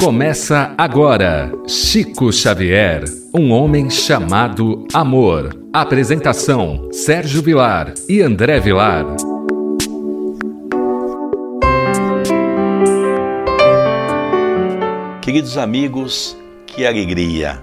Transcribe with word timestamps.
Começa 0.00 0.74
agora 0.78 1.50
Chico 1.66 2.32
Xavier, 2.32 3.02
um 3.34 3.50
homem 3.50 3.90
chamado 3.90 4.86
amor. 4.94 5.50
Apresentação: 5.72 6.88
Sérgio 6.92 7.42
Vilar 7.42 7.92
e 8.08 8.22
André 8.22 8.60
Vilar. 8.60 9.04
Queridos 15.20 15.58
amigos, 15.58 16.36
que 16.64 16.86
alegria! 16.86 17.60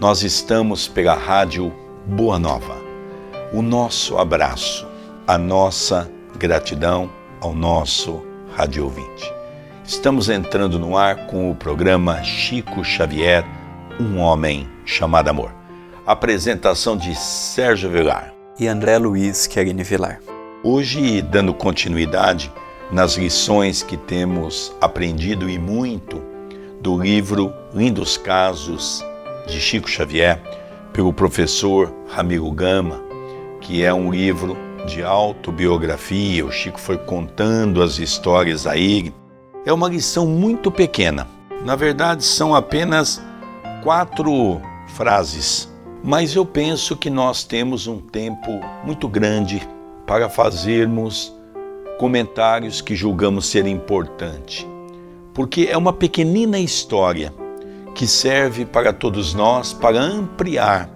Nós 0.00 0.22
estamos 0.24 0.88
pela 0.88 1.14
Rádio 1.14 1.72
Boa 2.04 2.38
Nova. 2.38 2.76
O 3.52 3.62
nosso 3.62 4.18
abraço, 4.18 4.86
a 5.24 5.38
nossa 5.38 6.10
gratidão 6.36 7.08
ao 7.40 7.54
nosso 7.54 8.22
rádio 8.56 8.84
ouvinte. 8.84 9.35
Estamos 9.86 10.28
entrando 10.28 10.80
no 10.80 10.98
ar 10.98 11.28
com 11.28 11.48
o 11.48 11.54
programa 11.54 12.20
Chico 12.24 12.82
Xavier, 12.82 13.44
um 14.00 14.18
homem 14.18 14.68
chamado 14.84 15.28
amor. 15.28 15.54
Apresentação 16.04 16.96
de 16.96 17.14
Sérgio 17.14 17.88
Vilar 17.88 18.34
e 18.58 18.66
André 18.66 18.98
Luiz 18.98 19.46
Querini 19.46 19.84
Vilar. 19.84 20.20
Hoje, 20.64 21.22
dando 21.22 21.54
continuidade 21.54 22.52
nas 22.90 23.16
lições 23.16 23.84
que 23.84 23.96
temos 23.96 24.74
aprendido 24.80 25.48
e 25.48 25.56
muito 25.56 26.20
do 26.80 27.00
livro 27.00 27.54
Lindos 27.72 28.16
Casos 28.16 29.04
de 29.46 29.60
Chico 29.60 29.88
Xavier, 29.88 30.42
pelo 30.92 31.12
professor 31.12 31.94
Ramiro 32.08 32.50
Gama, 32.50 33.00
que 33.60 33.84
é 33.84 33.94
um 33.94 34.10
livro 34.10 34.58
de 34.84 35.04
autobiografia. 35.04 36.44
O 36.44 36.50
Chico 36.50 36.80
foi 36.80 36.98
contando 36.98 37.80
as 37.80 38.00
histórias 38.00 38.66
a 38.66 38.76
ele 38.76 39.14
é 39.66 39.72
uma 39.72 39.88
lição 39.88 40.24
muito 40.24 40.70
pequena. 40.70 41.26
Na 41.64 41.74
verdade, 41.74 42.22
são 42.22 42.54
apenas 42.54 43.20
quatro 43.82 44.60
frases, 44.94 45.68
mas 46.04 46.36
eu 46.36 46.46
penso 46.46 46.96
que 46.96 47.10
nós 47.10 47.42
temos 47.42 47.88
um 47.88 47.98
tempo 47.98 48.60
muito 48.84 49.08
grande 49.08 49.68
para 50.06 50.28
fazermos 50.28 51.34
comentários 51.98 52.80
que 52.80 52.94
julgamos 52.94 53.46
ser 53.46 53.66
importante, 53.66 54.68
porque 55.34 55.68
é 55.68 55.76
uma 55.76 55.92
pequenina 55.92 56.60
história 56.60 57.34
que 57.92 58.06
serve 58.06 58.64
para 58.64 58.92
todos 58.92 59.34
nós 59.34 59.72
para 59.72 59.98
ampliar 59.98 60.88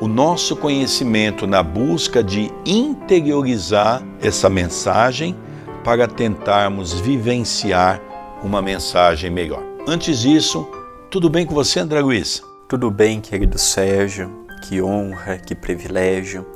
o 0.00 0.08
nosso 0.08 0.56
conhecimento 0.56 1.46
na 1.46 1.62
busca 1.62 2.22
de 2.22 2.50
interiorizar 2.66 4.02
essa 4.20 4.48
mensagem 4.48 5.36
para 5.84 6.08
tentarmos 6.08 6.98
vivenciar 6.98 8.07
uma 8.42 8.62
mensagem 8.62 9.30
melhor. 9.30 9.62
Antes 9.86 10.20
disso, 10.20 10.68
tudo 11.10 11.28
bem 11.28 11.44
com 11.44 11.54
você, 11.54 11.80
André 11.80 12.00
Luiz? 12.00 12.42
Tudo 12.68 12.90
bem, 12.90 13.20
querido 13.20 13.58
Sérgio. 13.58 14.46
Que 14.62 14.82
honra, 14.82 15.38
que 15.38 15.54
privilégio. 15.54 16.46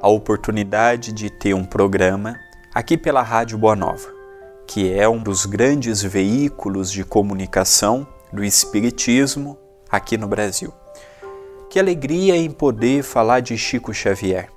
A 0.00 0.08
oportunidade 0.08 1.12
de 1.12 1.30
ter 1.30 1.54
um 1.54 1.64
programa 1.64 2.36
aqui 2.74 2.96
pela 2.96 3.22
Rádio 3.22 3.58
Boa 3.58 3.76
Nova, 3.76 4.08
que 4.66 4.92
é 4.92 5.08
um 5.08 5.18
dos 5.18 5.44
grandes 5.44 6.02
veículos 6.02 6.90
de 6.90 7.04
comunicação 7.04 8.06
do 8.32 8.44
Espiritismo 8.44 9.58
aqui 9.90 10.16
no 10.16 10.28
Brasil. 10.28 10.72
Que 11.70 11.78
alegria 11.78 12.36
em 12.36 12.50
poder 12.50 13.02
falar 13.02 13.40
de 13.40 13.58
Chico 13.58 13.92
Xavier, 13.92 14.48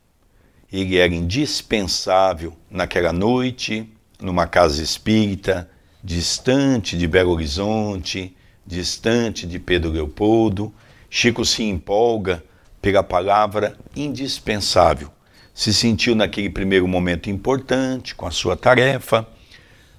ele 0.70 0.98
era 0.98 1.14
indispensável 1.14 2.52
naquela 2.70 3.12
noite, 3.12 3.90
numa 4.20 4.46
casa 4.46 4.82
espírita, 4.82 5.68
distante 6.02 6.96
de 6.96 7.06
Belo 7.06 7.32
Horizonte, 7.32 8.36
distante 8.66 9.46
de 9.46 9.58
Pedro 9.58 9.90
Leopoldo. 9.90 10.72
Chico 11.08 11.44
se 11.44 11.62
empolga 11.62 12.42
pela 12.80 13.02
palavra 13.02 13.76
indispensável. 13.94 15.10
Se 15.52 15.74
sentiu 15.74 16.14
naquele 16.14 16.48
primeiro 16.48 16.86
momento 16.86 17.28
importante 17.28 18.14
com 18.14 18.26
a 18.26 18.30
sua 18.30 18.56
tarefa, 18.56 19.26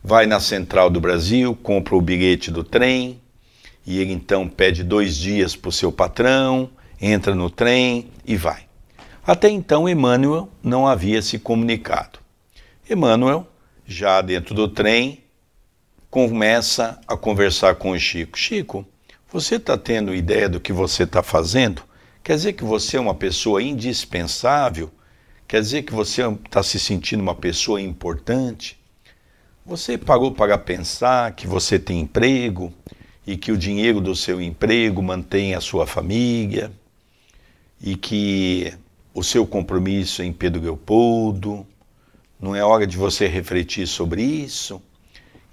vai 0.03 0.25
na 0.25 0.39
Central 0.39 0.89
do 0.89 0.99
Brasil, 0.99 1.55
compra 1.55 1.95
o 1.95 2.01
bilhete 2.01 2.49
do 2.49 2.63
trem 2.63 3.21
e 3.85 3.99
ele 3.99 4.13
então 4.13 4.47
pede 4.47 4.83
dois 4.83 5.17
dias 5.17 5.55
para 5.55 5.69
o 5.69 5.71
seu 5.71 5.91
patrão, 5.91 6.69
entra 6.99 7.35
no 7.35 7.49
trem 7.49 8.09
e 8.25 8.35
vai. 8.35 8.63
Até 9.25 9.49
então, 9.49 9.87
Emmanuel 9.87 10.49
não 10.63 10.87
havia 10.87 11.21
se 11.21 11.37
comunicado. 11.37 12.19
Emmanuel 12.89 13.47
já 13.91 14.21
dentro 14.21 14.55
do 14.55 14.67
trem, 14.67 15.23
começa 16.09 16.99
a 17.07 17.15
conversar 17.15 17.75
com 17.75 17.91
o 17.91 17.99
Chico. 17.99 18.37
Chico, 18.37 18.85
você 19.31 19.55
está 19.55 19.77
tendo 19.77 20.15
ideia 20.15 20.49
do 20.49 20.59
que 20.59 20.73
você 20.73 21.03
está 21.03 21.21
fazendo? 21.21 21.83
Quer 22.23 22.35
dizer 22.35 22.53
que 22.53 22.63
você 22.63 22.97
é 22.97 22.99
uma 22.99 23.15
pessoa 23.15 23.61
indispensável? 23.61 24.91
Quer 25.47 25.61
dizer 25.61 25.83
que 25.83 25.93
você 25.93 26.21
está 26.23 26.63
se 26.63 26.79
sentindo 26.79 27.21
uma 27.21 27.35
pessoa 27.35 27.81
importante? 27.81 28.79
Você 29.65 29.97
parou 29.97 30.31
para 30.31 30.57
pensar 30.57 31.33
que 31.33 31.45
você 31.45 31.77
tem 31.77 31.99
emprego 31.99 32.73
e 33.25 33.37
que 33.37 33.51
o 33.51 33.57
dinheiro 33.57 34.01
do 34.01 34.15
seu 34.15 34.41
emprego 34.41 35.01
mantém 35.01 35.53
a 35.53 35.61
sua 35.61 35.85
família 35.85 36.71
e 37.81 37.95
que 37.95 38.73
o 39.13 39.23
seu 39.23 39.45
compromisso 39.45 40.23
em 40.23 40.31
Pedro 40.31 40.61
Leopoldo 40.61 41.65
não 42.41 42.55
é 42.55 42.63
hora 42.63 42.87
de 42.87 42.97
você 42.97 43.27
refletir 43.27 43.85
sobre 43.85 44.23
isso? 44.23 44.81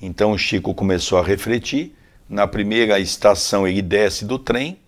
Então 0.00 0.32
o 0.32 0.38
Chico 0.38 0.74
começou 0.74 1.18
a 1.18 1.22
refletir. 1.22 1.94
Na 2.28 2.46
primeira 2.46 2.98
estação, 2.98 3.68
ele 3.68 3.82
desce 3.82 4.24
do 4.24 4.38
trem, 4.38 4.78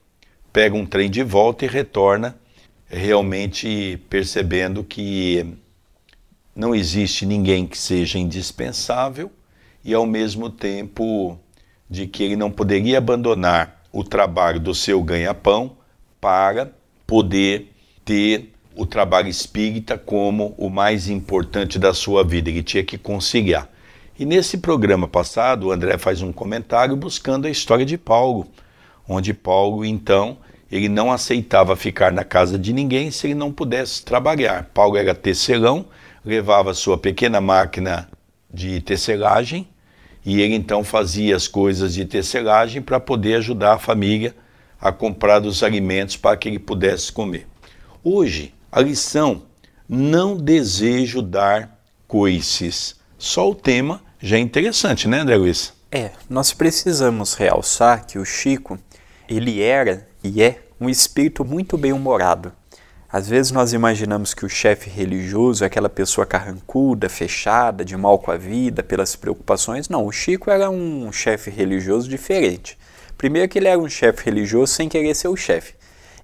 pega 0.52 0.74
um 0.74 0.86
trem 0.86 1.10
de 1.10 1.22
volta 1.22 1.64
e 1.64 1.68
retorna, 1.68 2.38
realmente 2.86 4.00
percebendo 4.08 4.82
que 4.82 5.54
não 6.56 6.74
existe 6.74 7.26
ninguém 7.26 7.66
que 7.66 7.76
seja 7.76 8.18
indispensável 8.18 9.30
e, 9.84 9.92
ao 9.92 10.06
mesmo 10.06 10.48
tempo, 10.48 11.38
de 11.88 12.06
que 12.06 12.22
ele 12.22 12.36
não 12.36 12.50
poderia 12.50 12.98
abandonar 12.98 13.82
o 13.92 14.02
trabalho 14.02 14.60
do 14.60 14.74
seu 14.74 15.02
ganha-pão 15.02 15.76
para 16.20 16.72
poder 17.06 17.72
ter 18.04 18.49
o 18.80 18.86
trabalho 18.86 19.28
espírita 19.28 19.98
como 19.98 20.54
o 20.56 20.70
mais 20.70 21.10
importante 21.10 21.78
da 21.78 21.92
sua 21.92 22.24
vida, 22.24 22.48
ele 22.48 22.62
tinha 22.62 22.82
que 22.82 22.96
conciliar. 22.96 23.68
E 24.18 24.24
nesse 24.24 24.56
programa 24.56 25.06
passado, 25.06 25.66
o 25.66 25.70
André 25.70 25.98
faz 25.98 26.22
um 26.22 26.32
comentário 26.32 26.96
buscando 26.96 27.46
a 27.46 27.50
história 27.50 27.84
de 27.84 27.98
Paulo, 27.98 28.48
onde 29.06 29.34
Paulo, 29.34 29.84
então, 29.84 30.38
ele 30.72 30.88
não 30.88 31.12
aceitava 31.12 31.76
ficar 31.76 32.10
na 32.10 32.24
casa 32.24 32.58
de 32.58 32.72
ninguém 32.72 33.10
se 33.10 33.26
ele 33.26 33.34
não 33.34 33.52
pudesse 33.52 34.02
trabalhar. 34.02 34.70
Paulo 34.72 34.96
era 34.96 35.14
tecelão, 35.14 35.84
levava 36.24 36.72
sua 36.72 36.96
pequena 36.96 37.38
máquina 37.38 38.08
de 38.50 38.80
tecelagem 38.80 39.68
e 40.24 40.40
ele 40.40 40.54
então 40.54 40.82
fazia 40.82 41.36
as 41.36 41.46
coisas 41.46 41.92
de 41.92 42.06
tecelagem 42.06 42.80
para 42.80 42.98
poder 42.98 43.34
ajudar 43.34 43.74
a 43.74 43.78
família 43.78 44.34
a 44.80 44.90
comprar 44.90 45.42
os 45.42 45.62
alimentos 45.62 46.16
para 46.16 46.34
que 46.34 46.48
ele 46.48 46.58
pudesse 46.58 47.12
comer. 47.12 47.46
Hoje, 48.02 48.54
a 48.70 48.80
lição: 48.80 49.42
não 49.88 50.36
desejo 50.36 51.22
dar 51.22 51.78
coices. 52.06 52.96
Só 53.18 53.50
o 53.50 53.54
tema 53.54 54.02
já 54.20 54.36
é 54.36 54.40
interessante, 54.40 55.08
né, 55.08 55.20
André 55.20 55.36
Luiz? 55.36 55.72
É, 55.90 56.10
nós 56.28 56.52
precisamos 56.52 57.34
realçar 57.34 58.06
que 58.06 58.18
o 58.18 58.24
Chico, 58.24 58.78
ele 59.28 59.60
era 59.60 60.08
e 60.22 60.42
é 60.42 60.60
um 60.80 60.88
espírito 60.88 61.44
muito 61.44 61.76
bem-humorado. 61.76 62.52
Às 63.12 63.28
vezes 63.28 63.50
nós 63.50 63.72
imaginamos 63.72 64.32
que 64.32 64.46
o 64.46 64.48
chefe 64.48 64.88
religioso 64.88 65.64
é 65.64 65.66
aquela 65.66 65.88
pessoa 65.88 66.24
carrancuda, 66.24 67.08
fechada, 67.08 67.84
de 67.84 67.96
mal 67.96 68.20
com 68.20 68.30
a 68.30 68.36
vida, 68.36 68.84
pelas 68.84 69.16
preocupações. 69.16 69.88
Não, 69.88 70.06
o 70.06 70.12
Chico 70.12 70.48
era 70.48 70.70
um 70.70 71.10
chefe 71.10 71.50
religioso 71.50 72.08
diferente. 72.08 72.78
Primeiro 73.18 73.48
que 73.48 73.58
ele 73.58 73.66
era 73.66 73.80
um 73.80 73.88
chefe 73.88 74.24
religioso 74.26 74.72
sem 74.72 74.88
querer 74.88 75.14
ser 75.16 75.26
o 75.26 75.36
chefe. 75.36 75.74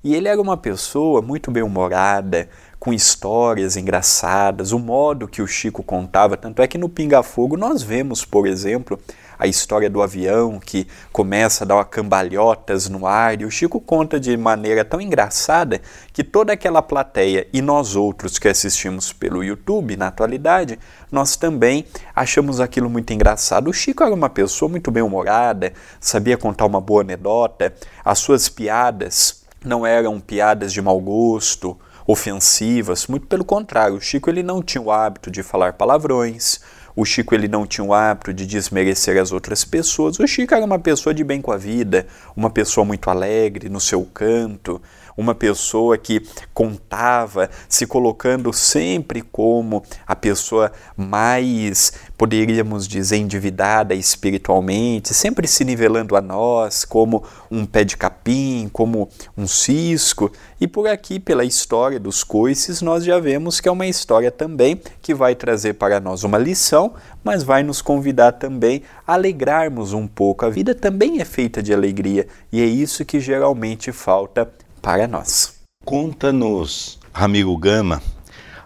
E 0.06 0.14
ele 0.14 0.29
era 0.29 0.41
uma 0.41 0.56
pessoa 0.56 1.20
muito 1.20 1.50
bem-humorada, 1.50 2.49
com 2.79 2.93
histórias 2.93 3.76
engraçadas, 3.76 4.70
o 4.70 4.79
modo 4.79 5.26
que 5.26 5.43
o 5.43 5.49
Chico 5.49 5.82
contava. 5.82 6.37
Tanto 6.37 6.62
é 6.62 6.69
que 6.69 6.79
no 6.79 6.88
Pinga 6.88 7.25
Fogo 7.25 7.56
nós 7.56 7.82
vemos, 7.82 8.25
por 8.25 8.47
exemplo, 8.47 9.00
a 9.37 9.49
história 9.49 9.91
do 9.91 10.00
avião 10.00 10.61
que 10.61 10.87
começa 11.11 11.64
a 11.64 11.67
dar 11.67 11.85
cambalhotas 11.87 12.88
no 12.88 13.05
ar, 13.05 13.41
e 13.41 13.44
o 13.44 13.50
Chico 13.50 13.81
conta 13.81 14.20
de 14.20 14.37
maneira 14.37 14.85
tão 14.85 15.00
engraçada 15.00 15.81
que 16.12 16.23
toda 16.23 16.52
aquela 16.52 16.82
plateia 16.82 17.49
e 17.52 17.61
nós 17.61 17.97
outros 17.97 18.38
que 18.38 18.47
assistimos 18.47 19.12
pelo 19.12 19.43
YouTube 19.43 19.97
na 19.97 20.06
atualidade, 20.06 20.79
nós 21.11 21.35
também 21.35 21.85
achamos 22.14 22.61
aquilo 22.61 22.88
muito 22.88 23.12
engraçado. 23.12 23.69
O 23.69 23.73
Chico 23.73 24.05
era 24.05 24.14
uma 24.14 24.31
pessoa 24.31 24.69
muito 24.69 24.88
bem-humorada, 24.93 25.73
sabia 25.99 26.38
contar 26.38 26.64
uma 26.64 26.81
boa 26.81 27.00
anedota, 27.00 27.75
as 28.05 28.20
suas 28.20 28.49
piadas 28.49 29.44
não 29.66 29.86
eram 29.86 30.20
piadas 30.20 30.72
de 30.72 30.80
mau 30.80 31.00
gosto, 31.00 31.76
ofensivas, 32.06 33.06
muito 33.08 33.26
pelo 33.26 33.44
contrário, 33.44 33.96
o 33.96 34.00
Chico 34.00 34.30
ele 34.30 34.42
não 34.42 34.62
tinha 34.62 34.80
o 34.80 34.92
hábito 34.92 35.30
de 35.30 35.42
falar 35.42 35.72
palavrões, 35.72 36.60
o 36.94 37.04
Chico 37.04 37.34
ele 37.34 37.48
não 37.48 37.66
tinha 37.66 37.84
o 37.84 37.92
hábito 37.92 38.32
de 38.32 38.46
desmerecer 38.46 39.20
as 39.20 39.30
outras 39.30 39.64
pessoas. 39.66 40.18
O 40.18 40.26
Chico 40.26 40.54
era 40.54 40.64
uma 40.64 40.78
pessoa 40.78 41.12
de 41.12 41.22
bem 41.22 41.42
com 41.42 41.52
a 41.52 41.56
vida, 41.58 42.06
uma 42.34 42.48
pessoa 42.48 42.86
muito 42.86 43.10
alegre 43.10 43.68
no 43.68 43.80
seu 43.80 44.02
canto, 44.02 44.80
uma 45.16 45.34
pessoa 45.34 45.96
que 45.96 46.22
contava, 46.52 47.48
se 47.68 47.86
colocando 47.86 48.52
sempre 48.52 49.22
como 49.22 49.82
a 50.06 50.14
pessoa 50.14 50.70
mais, 50.96 51.92
poderíamos 52.18 52.86
dizer, 52.86 53.16
endividada 53.16 53.94
espiritualmente, 53.94 55.14
sempre 55.14 55.48
se 55.48 55.64
nivelando 55.64 56.16
a 56.16 56.20
nós 56.20 56.84
como 56.84 57.24
um 57.50 57.64
pé 57.64 57.84
de 57.84 57.96
capim, 57.96 58.68
como 58.72 59.08
um 59.36 59.46
cisco. 59.46 60.30
E 60.60 60.66
por 60.66 60.86
aqui, 60.88 61.18
pela 61.18 61.44
história 61.44 61.98
dos 61.98 62.22
coices, 62.22 62.82
nós 62.82 63.04
já 63.04 63.18
vemos 63.18 63.60
que 63.60 63.68
é 63.68 63.72
uma 63.72 63.86
história 63.86 64.30
também 64.30 64.80
que 65.00 65.14
vai 65.14 65.34
trazer 65.34 65.74
para 65.74 66.00
nós 66.00 66.24
uma 66.24 66.38
lição, 66.38 66.94
mas 67.22 67.42
vai 67.42 67.62
nos 67.62 67.80
convidar 67.82 68.32
também 68.32 68.82
a 69.06 69.14
alegrarmos 69.14 69.92
um 69.92 70.06
pouco. 70.06 70.44
A 70.44 70.50
vida 70.50 70.74
também 70.74 71.20
é 71.20 71.24
feita 71.24 71.62
de 71.62 71.72
alegria 71.72 72.26
e 72.52 72.60
é 72.60 72.64
isso 72.64 73.04
que 73.04 73.20
geralmente 73.20 73.92
falta 73.92 74.50
para 74.87 75.09
nós. 75.09 75.53
Conta-nos, 75.85 77.00
amigo 77.12 77.56
Gama, 77.56 78.00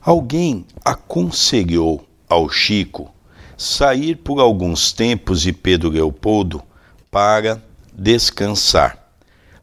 alguém 0.03 0.67
aconselhou 0.85 2.07
ao 2.29 2.47
Chico 2.51 3.11
sair 3.57 4.17
por 4.17 4.39
alguns 4.39 4.93
tempos 4.93 5.41
de 5.41 5.51
Pedro 5.51 5.89
Leopoldo 5.89 6.63
para 7.11 7.63
descansar, 7.95 8.99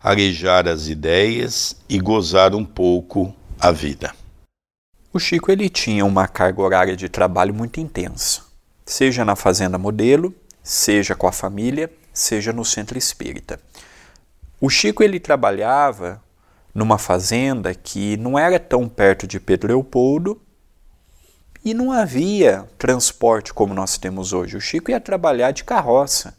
arejar 0.02 0.68
as 0.68 0.88
ideias 0.88 1.76
e 1.88 2.00
gozar 2.00 2.56
um 2.56 2.66
pouco 2.66 3.32
a 3.60 3.72
vida. 3.72 4.12
O 5.14 5.20
Chico 5.20 5.52
ele 5.52 5.70
tinha 5.70 6.04
uma 6.04 6.28
carga 6.28 6.60
horária 6.60 6.98
de 6.98 7.08
trabalho 7.08 7.54
muito 7.54 7.80
intensa, 7.80 8.42
seja 8.84 9.24
na 9.24 9.36
fazenda 9.36 9.78
modelo, 9.78 10.34
seja 10.64 11.14
com 11.14 11.28
a 11.28 11.32
família, 11.32 11.88
seja 12.12 12.52
no 12.52 12.66
centro 12.66 12.98
espírita. 12.98 13.60
O 14.60 14.72
Chico 14.72 15.04
ele 15.04 15.20
trabalhava 15.20 16.26
numa 16.78 17.00
fazenda 17.00 17.74
que 17.74 18.16
não 18.18 18.38
era 18.38 18.60
tão 18.60 18.88
perto 18.88 19.26
de 19.26 19.40
Pedro 19.40 19.70
Leopoldo 19.70 20.40
e 21.66 21.74
não 21.74 21.92
havia 21.92 22.68
transporte 22.78 23.52
como 23.52 23.74
nós 23.74 23.98
temos 23.98 24.32
hoje. 24.32 24.56
O 24.56 24.62
Chico 24.62 24.92
ia 24.92 25.00
trabalhar 25.00 25.50
de 25.50 25.64
carroça, 25.64 26.38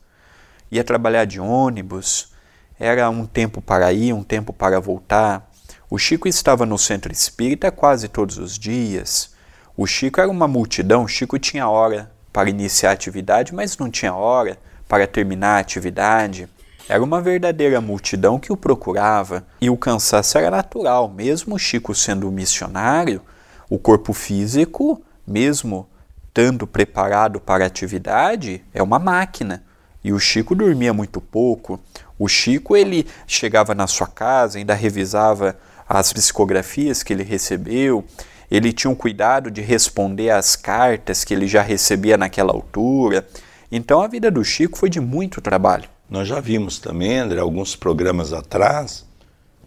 ia 0.71 0.85
trabalhar 0.85 1.25
de 1.25 1.41
ônibus, 1.41 2.33
era 2.79 3.11
um 3.11 3.27
tempo 3.27 3.61
para 3.61 3.93
ir, 3.93 4.13
um 4.13 4.23
tempo 4.23 4.53
para 4.53 4.79
voltar. 4.79 5.51
O 5.91 5.99
Chico 5.99 6.29
estava 6.29 6.65
no 6.65 6.79
centro 6.79 7.13
espírita 7.13 7.73
quase 7.73 8.07
todos 8.07 8.39
os 8.39 8.57
dias. 8.57 9.35
O 9.77 9.89
Chico 9.89 10.21
era 10.21 10.31
uma 10.31 10.47
multidão, 10.47 11.03
o 11.03 11.09
Chico 11.09 11.37
tinha 11.37 11.69
hora 11.69 12.13
para 12.33 12.49
iniciar 12.49 12.91
a 12.91 12.93
atividade, 12.93 13.53
mas 13.53 13.77
não 13.77 13.91
tinha 13.91 14.15
hora 14.15 14.57
para 14.87 15.05
terminar 15.05 15.57
a 15.57 15.59
atividade. 15.59 16.49
Era 16.89 17.05
uma 17.05 17.21
verdadeira 17.21 17.83
multidão 17.83 18.39
que 18.39 18.51
o 18.51 18.57
procurava 18.57 19.47
e 19.61 19.69
o 19.69 19.77
cansaço 19.77 20.39
era 20.39 20.51
natural, 20.51 21.07
mesmo 21.07 21.59
Chico 21.59 21.95
sendo 21.95 22.33
missionário, 22.33 23.21
o 23.69 23.79
corpo 23.79 24.15
físico, 24.15 25.03
mesmo 25.27 25.87
estando 26.27 26.67
preparado 26.67 27.41
para 27.41 27.65
a 27.65 27.67
atividade, 27.67 28.65
é 28.73 28.83
uma 28.83 28.99
máquina. 28.99 29.63
E 30.03 30.15
o 30.15 30.19
Chico 30.19 30.55
dormia 30.55 30.95
muito 30.95 31.21
pouco. 31.21 31.79
O 32.19 32.27
Chico 32.27 32.75
ele 32.75 33.07
chegava 33.27 33.75
na 33.75 33.87
sua 33.87 34.07
casa, 34.07 34.57
ainda 34.57 34.73
revisava 34.73 35.59
as 35.87 36.11
psicografias 36.11 37.03
que 37.03 37.13
ele 37.13 37.23
recebeu, 37.23 38.03
ele 38.51 38.73
tinha 38.73 38.91
um 38.91 38.95
cuidado 38.95 39.51
de 39.51 39.61
responder 39.61 40.31
às 40.31 40.57
cartas 40.57 41.23
que 41.23 41.35
ele 41.35 41.47
já 41.47 41.61
recebia 41.61 42.17
naquela 42.17 42.53
altura. 42.53 43.29
Então 43.71 44.01
a 44.01 44.09
vida 44.09 44.31
do 44.31 44.43
Chico 44.43 44.79
foi 44.79 44.89
de 44.89 45.01
muito 45.01 45.43
trabalho. 45.43 45.98
Nós 46.09 46.27
já 46.27 46.41
vimos 46.41 46.79
também, 46.79 47.19
André, 47.19 47.39
alguns 47.39 47.77
programas 47.77 48.33
atrás, 48.33 49.07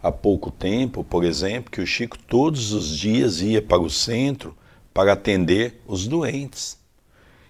há 0.01 0.11
pouco 0.11 0.49
tempo, 0.49 1.03
por 1.03 1.23
exemplo, 1.23 1.69
que 1.69 1.81
o 1.81 1.85
Chico 1.85 2.17
todos 2.17 2.73
os 2.73 2.97
dias 2.97 3.41
ia 3.41 3.61
para 3.61 3.79
o 3.79 3.89
centro 3.89 4.57
para 4.91 5.13
atender 5.13 5.79
os 5.85 6.07
doentes. 6.07 6.79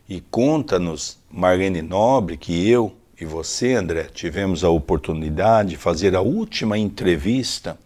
E 0.09 0.19
conta-nos, 0.19 1.17
Marlene 1.31 1.81
Nobre, 1.81 2.35
que 2.35 2.69
eu 2.69 2.93
e 3.19 3.23
você, 3.23 3.75
André, 3.75 4.09
tivemos 4.13 4.61
a 4.61 4.69
oportunidade 4.69 5.69
de 5.69 5.77
fazer 5.77 6.13
a 6.13 6.21
última 6.21 6.77
entrevista 6.77 7.79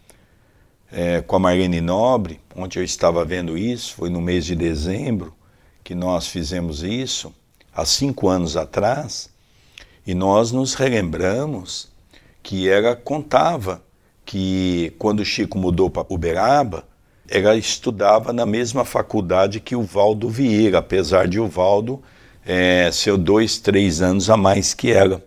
é, 0.91 1.21
com 1.21 1.35
a 1.35 1.39
Marlene 1.39 1.81
Nobre, 1.81 2.39
onde 2.55 2.79
eu 2.79 2.83
estava 2.83 3.23
vendo 3.23 3.55
isso, 3.55 3.93
foi 3.93 4.09
no 4.09 4.21
mês 4.21 4.43
de 4.43 4.55
dezembro 4.55 5.35
que 5.83 5.93
nós 5.93 6.25
fizemos 6.25 6.81
isso, 6.81 7.31
há 7.71 7.85
cinco 7.85 8.27
anos 8.27 8.57
atrás. 8.57 9.34
E 10.05 10.13
nós 10.13 10.51
nos 10.51 10.73
relembramos 10.73 11.89
que 12.43 12.69
ela 12.69 12.95
contava 12.95 13.81
que 14.23 14.93
quando 14.99 15.25
Chico 15.25 15.57
mudou 15.57 15.89
para 15.89 16.05
Uberaba, 16.09 16.85
ela 17.27 17.55
estudava 17.55 18.31
na 18.31 18.45
mesma 18.45 18.85
faculdade 18.85 19.59
que 19.59 19.75
o 19.75 19.81
Valdo 19.81 20.29
Vieira, 20.29 20.77
apesar 20.77 21.27
de 21.27 21.39
o 21.39 21.47
Valdo 21.47 22.01
é, 22.45 22.89
ser 22.91 23.17
dois, 23.17 23.57
três 23.57 24.01
anos 24.01 24.29
a 24.29 24.37
mais 24.37 24.73
que 24.73 24.91
ela. 24.91 25.23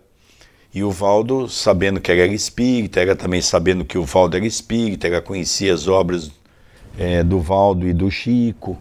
E 0.73 0.83
o 0.83 0.91
Valdo, 0.91 1.49
sabendo 1.49 1.99
que 1.99 2.11
ela 2.11 2.21
era 2.21 2.33
espírita, 2.33 3.01
ela 3.01 3.15
também 3.15 3.41
sabendo 3.41 3.83
que 3.83 3.97
o 3.97 4.05
Valdo 4.05 4.37
era 4.37 4.45
espírita, 4.45 5.07
ela 5.07 5.21
conhecia 5.21 5.73
as 5.73 5.87
obras 5.87 6.31
é, 6.97 7.23
do 7.23 7.39
Valdo 7.39 7.87
e 7.87 7.93
do 7.93 8.09
Chico. 8.09 8.77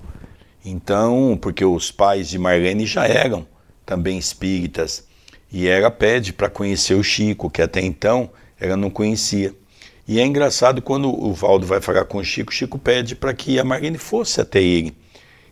Então, 0.64 1.36
porque 1.40 1.64
os 1.64 1.90
pais 1.90 2.28
de 2.28 2.38
Marlene 2.38 2.86
já 2.86 3.06
eram 3.06 3.46
também 3.86 4.18
espíritas. 4.18 5.07
E 5.52 5.66
ela 5.66 5.90
pede 5.90 6.32
para 6.32 6.50
conhecer 6.50 6.94
o 6.94 7.02
Chico, 7.02 7.50
que 7.50 7.62
até 7.62 7.80
então 7.80 8.30
ela 8.60 8.76
não 8.76 8.90
conhecia. 8.90 9.54
E 10.06 10.18
é 10.18 10.24
engraçado 10.24 10.80
quando 10.80 11.08
o 11.08 11.32
Valdo 11.32 11.66
vai 11.66 11.80
falar 11.80 12.04
com 12.04 12.18
o 12.18 12.24
Chico, 12.24 12.50
o 12.50 12.54
Chico 12.54 12.78
pede 12.78 13.14
para 13.14 13.34
que 13.34 13.58
a 13.58 13.64
Marlene 13.64 13.98
fosse 13.98 14.40
até 14.40 14.62
ele. 14.62 14.96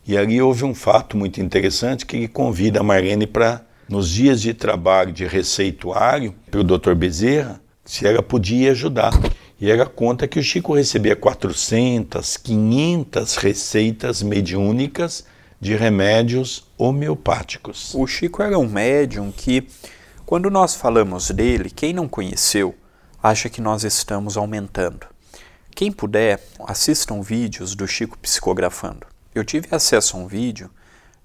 E 0.07 0.17
ali 0.17 0.41
houve 0.41 0.65
um 0.65 0.75
fato 0.75 1.17
muito 1.17 1.41
interessante 1.41 2.07
que 2.07 2.17
ele 2.17 2.29
convida 2.29 2.81
a 2.81 2.83
Marlene 2.83 3.27
para, 3.27 3.67
nos 3.89 4.09
dias 4.09 4.41
de 4.41 4.55
trabalho 4.55 5.13
de 5.13 5.27
receituário, 5.27 6.35
para 6.51 6.61
o 6.61 6.65
Dr. 6.65 6.95
Bezerra, 6.95 7.61
se 7.85 8.07
ela 8.07 8.23
podia 8.23 8.71
ajudar. 8.71 9.13
E 9.61 9.71
ela 9.71 9.87
conta 9.87 10.29
que 10.29 10.39
o 10.39 10.43
Chico 10.43 10.75
recebia 10.75 11.17
400, 11.17 12.37
500 12.37 13.37
receitas 13.37 14.23
mediúnicas 14.23 15.25
de 15.61 15.75
remédios 15.75 16.67
homeopáticos. 16.77 17.95
O 17.95 18.07
Chico 18.07 18.43
era 18.43 18.59
um 18.59 18.69
médium 18.69 19.33
que, 19.33 19.69
quando 20.25 20.51
nós 20.51 20.75
falamos 20.75 21.31
dele, 21.31 21.71
quem 21.71 21.93
não 21.93 22.09
conheceu, 22.09 22.75
acha 23.23 23.49
que 23.49 23.61
nós 23.61 23.85
estamos 23.85 24.37
aumentando. 24.37 25.07
Quem 25.75 25.91
puder, 25.93 26.43
assistam 26.67 27.21
vídeos 27.21 27.75
do 27.75 27.87
Chico 27.87 28.19
psicografando. 28.19 29.07
Eu 29.35 29.45
tive 29.45 29.69
acesso 29.71 30.17
a 30.17 30.21
um 30.21 30.27
vídeo 30.27 30.71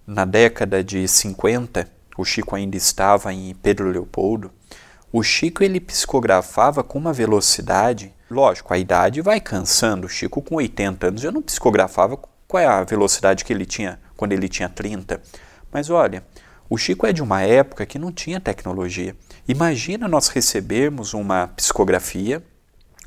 na 0.06 0.26
década 0.26 0.84
de 0.84 1.08
50, 1.08 1.88
o 2.18 2.26
Chico 2.26 2.56
ainda 2.56 2.76
estava 2.76 3.34
em 3.34 3.56
Pedro 3.56 3.90
Leopoldo. 3.90 4.52
O 5.12 5.24
Chico 5.24 5.64
ele 5.64 5.80
psicografava 5.80 6.84
com 6.84 7.00
uma 7.00 7.14
velocidade, 7.14 8.14
lógico, 8.30 8.74
a 8.74 8.78
idade 8.78 9.22
vai 9.22 9.40
cansando. 9.40 10.08
O 10.08 10.10
Chico 10.10 10.42
com 10.42 10.56
80 10.56 11.08
anos 11.08 11.22
já 11.22 11.32
não 11.32 11.42
psicografava 11.42 12.18
qual 12.48 12.62
é 12.62 12.66
a 12.66 12.84
velocidade 12.84 13.46
que 13.46 13.54
ele 13.54 13.66
tinha 13.66 14.00
quando 14.22 14.34
ele 14.34 14.48
tinha 14.48 14.70
30. 14.70 15.20
Mas 15.72 15.90
olha, 15.90 16.24
o 16.70 16.78
Chico 16.78 17.08
é 17.08 17.12
de 17.12 17.24
uma 17.24 17.42
época 17.42 17.88
que 17.88 17.98
não 17.98 18.12
tinha 18.12 18.40
tecnologia. 18.40 19.16
Imagina 19.48 20.08
nós 20.08 20.28
recebermos 20.28 21.16
uma 21.16 21.48
psicografia, 21.48 22.44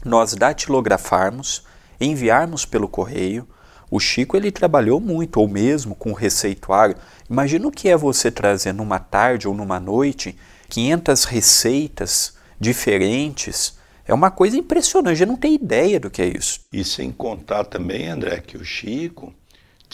nós 0.04 0.34
datilografarmos, 0.34 1.64
enviarmos 2.00 2.64
pelo 2.64 2.88
correio. 2.88 3.46
O 3.88 4.00
Chico 4.00 4.36
ele 4.36 4.50
trabalhou 4.50 4.98
muito, 4.98 5.38
ou 5.38 5.46
mesmo 5.46 5.94
com 5.94 6.12
receituário. 6.12 6.96
Imagina 7.30 7.68
o 7.68 7.70
que 7.70 7.88
é 7.88 7.96
você 7.96 8.28
trazer 8.28 8.74
numa 8.74 8.98
tarde 8.98 9.46
ou 9.46 9.54
numa 9.54 9.78
noite 9.78 10.36
500 10.68 11.24
receitas 11.26 12.34
diferentes. 12.58 13.78
É 14.04 14.12
uma 14.12 14.32
coisa 14.32 14.56
impressionante, 14.56 15.20
eu 15.20 15.28
não 15.28 15.36
tenho 15.36 15.54
ideia 15.54 16.00
do 16.00 16.10
que 16.10 16.22
é 16.22 16.26
isso. 16.26 16.62
E 16.72 16.82
sem 16.82 17.12
contar 17.12 17.62
também, 17.66 18.08
André, 18.08 18.40
que 18.40 18.56
o 18.56 18.64
Chico 18.64 19.32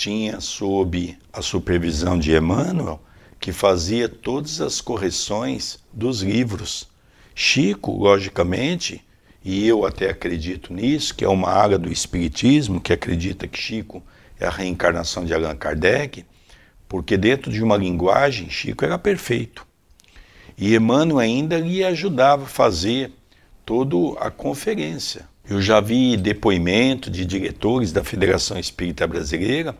tinha 0.00 0.40
sob 0.40 1.14
a 1.30 1.42
supervisão 1.42 2.18
de 2.18 2.34
Emmanuel, 2.34 3.02
que 3.38 3.52
fazia 3.52 4.08
todas 4.08 4.58
as 4.58 4.80
correções 4.80 5.78
dos 5.92 6.22
livros. 6.22 6.88
Chico, 7.34 7.92
logicamente, 7.92 9.04
e 9.44 9.68
eu 9.68 9.84
até 9.84 10.08
acredito 10.08 10.72
nisso, 10.72 11.14
que 11.14 11.22
é 11.22 11.28
uma 11.28 11.50
área 11.50 11.78
do 11.78 11.92
Espiritismo 11.92 12.80
que 12.80 12.94
acredita 12.94 13.46
que 13.46 13.58
Chico 13.58 14.02
é 14.38 14.46
a 14.46 14.50
reencarnação 14.50 15.22
de 15.22 15.34
Allan 15.34 15.54
Kardec, 15.54 16.24
porque 16.88 17.18
dentro 17.18 17.52
de 17.52 17.62
uma 17.62 17.76
linguagem, 17.76 18.48
Chico 18.48 18.86
era 18.86 18.98
perfeito. 18.98 19.66
E 20.56 20.74
Emmanuel 20.74 21.18
ainda 21.18 21.58
lhe 21.58 21.84
ajudava 21.84 22.44
a 22.44 22.48
fazer 22.48 23.12
toda 23.66 24.18
a 24.18 24.30
conferência. 24.30 25.28
Eu 25.50 25.60
já 25.60 25.80
vi 25.80 26.16
depoimento 26.16 27.10
de 27.10 27.26
diretores 27.26 27.90
da 27.90 28.04
Federação 28.04 28.56
Espírita 28.56 29.04
Brasileira 29.04 29.74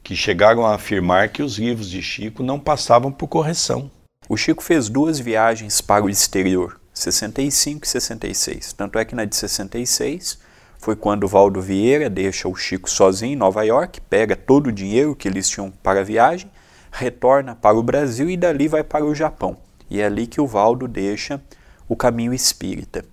que 0.00 0.14
chegaram 0.14 0.64
a 0.64 0.76
afirmar 0.76 1.30
que 1.30 1.42
os 1.42 1.58
livros 1.58 1.90
de 1.90 2.00
Chico 2.00 2.44
não 2.44 2.60
passavam 2.60 3.10
por 3.10 3.26
correção. 3.26 3.90
O 4.28 4.36
Chico 4.36 4.62
fez 4.62 4.88
duas 4.88 5.18
viagens 5.18 5.80
para 5.80 6.04
o 6.04 6.08
exterior, 6.08 6.80
65 6.94 7.84
e 7.84 7.88
66. 7.88 8.72
Tanto 8.74 9.00
é 9.00 9.04
que 9.04 9.16
na 9.16 9.24
de 9.24 9.34
66 9.34 10.38
foi 10.78 10.94
quando 10.94 11.24
o 11.24 11.28
Valdo 11.28 11.60
Vieira 11.60 12.08
deixa 12.08 12.46
o 12.46 12.54
Chico 12.54 12.88
sozinho 12.88 13.32
em 13.32 13.36
Nova 13.36 13.64
York, 13.64 14.00
pega 14.02 14.36
todo 14.36 14.68
o 14.68 14.72
dinheiro 14.72 15.16
que 15.16 15.26
eles 15.26 15.48
tinham 15.48 15.72
para 15.72 16.02
a 16.02 16.04
viagem, 16.04 16.48
retorna 16.92 17.56
para 17.56 17.76
o 17.76 17.82
Brasil 17.82 18.30
e 18.30 18.36
dali 18.36 18.68
vai 18.68 18.84
para 18.84 19.04
o 19.04 19.12
Japão. 19.12 19.56
E 19.90 20.00
é 20.00 20.06
ali 20.06 20.28
que 20.28 20.40
o 20.40 20.46
Valdo 20.46 20.86
deixa 20.86 21.42
o 21.88 21.96
caminho 21.96 22.32
espírita. 22.32 23.04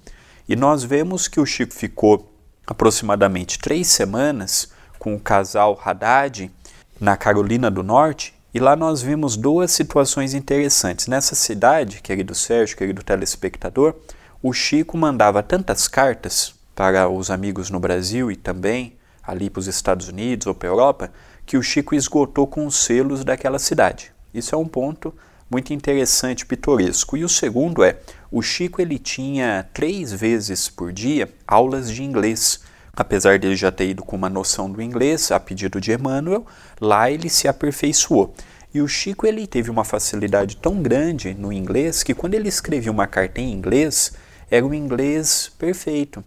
E 0.47 0.55
nós 0.55 0.83
vemos 0.83 1.27
que 1.27 1.39
o 1.39 1.45
Chico 1.45 1.73
ficou 1.73 2.31
aproximadamente 2.67 3.59
três 3.59 3.87
semanas 3.87 4.69
com 4.99 5.15
o 5.15 5.19
casal 5.19 5.79
Haddad 5.83 6.51
na 6.99 7.17
Carolina 7.17 7.69
do 7.69 7.83
Norte, 7.83 8.33
e 8.53 8.59
lá 8.59 8.75
nós 8.75 9.01
vimos 9.01 9.35
duas 9.35 9.71
situações 9.71 10.33
interessantes. 10.33 11.07
Nessa 11.07 11.33
cidade, 11.33 12.01
querido 12.01 12.35
Sérgio, 12.35 12.77
querido 12.77 13.03
telespectador, 13.03 13.95
o 14.41 14.53
Chico 14.53 14.97
mandava 14.97 15.41
tantas 15.41 15.87
cartas 15.87 16.53
para 16.75 17.09
os 17.09 17.31
amigos 17.31 17.69
no 17.69 17.79
Brasil 17.79 18.31
e 18.31 18.35
também 18.35 18.95
ali 19.25 19.49
para 19.49 19.59
os 19.59 19.67
Estados 19.67 20.07
Unidos 20.07 20.45
ou 20.45 20.53
para 20.53 20.69
a 20.69 20.71
Europa, 20.71 21.11
que 21.45 21.57
o 21.57 21.63
Chico 21.63 21.95
esgotou 21.95 22.45
com 22.45 22.65
os 22.65 22.75
selos 22.75 23.23
daquela 23.23 23.57
cidade. 23.57 24.11
Isso 24.33 24.53
é 24.53 24.57
um 24.57 24.67
ponto 24.67 25.13
muito 25.53 25.71
interessante, 25.71 26.45
pitoresco. 26.45 27.15
E 27.15 27.23
o 27.23 27.29
segundo 27.29 27.83
é, 27.83 27.99
o 28.29 28.41
Chico 28.41 28.81
ele 28.81 28.99
tinha 28.99 29.65
três 29.73 30.11
vezes 30.11 30.67
por 30.67 30.91
dia 30.91 31.29
aulas 31.47 31.89
de 31.89 32.03
inglês 32.03 32.59
Apesar 32.95 33.39
dele 33.39 33.55
já 33.55 33.71
ter 33.71 33.89
ido 33.89 34.03
com 34.03 34.15
uma 34.15 34.29
noção 34.29 34.71
do 34.71 34.79
inglês, 34.79 35.31
a 35.31 35.39
pedido 35.39 35.81
de 35.81 35.91
Emmanuel, 35.91 36.45
lá 36.79 37.09
ele 37.09 37.27
se 37.27 37.47
aperfeiçoou. 37.47 38.35
E 38.71 38.81
o 38.81 38.87
Chico 38.87 39.25
ele 39.25 39.47
teve 39.47 39.71
uma 39.71 39.83
facilidade 39.83 40.57
tão 40.57 40.79
grande 40.79 41.33
no 41.33 41.51
inglês 41.51 42.03
que 42.03 42.13
quando 42.13 42.35
ele 42.35 42.47
escrevia 42.47 42.91
uma 42.91 43.07
carta 43.07 43.41
em 43.41 43.51
inglês, 43.51 44.13
era 44.49 44.63
um 44.63 44.75
inglês 44.75 45.51
perfeito, 45.57 46.23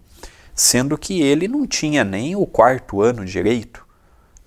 sendo 0.56 0.99
que 0.99 1.23
ele 1.23 1.47
não 1.47 1.68
tinha 1.68 2.02
nem 2.02 2.35
o 2.35 2.45
quarto 2.45 3.00
ano 3.00 3.25
direito. 3.25 3.85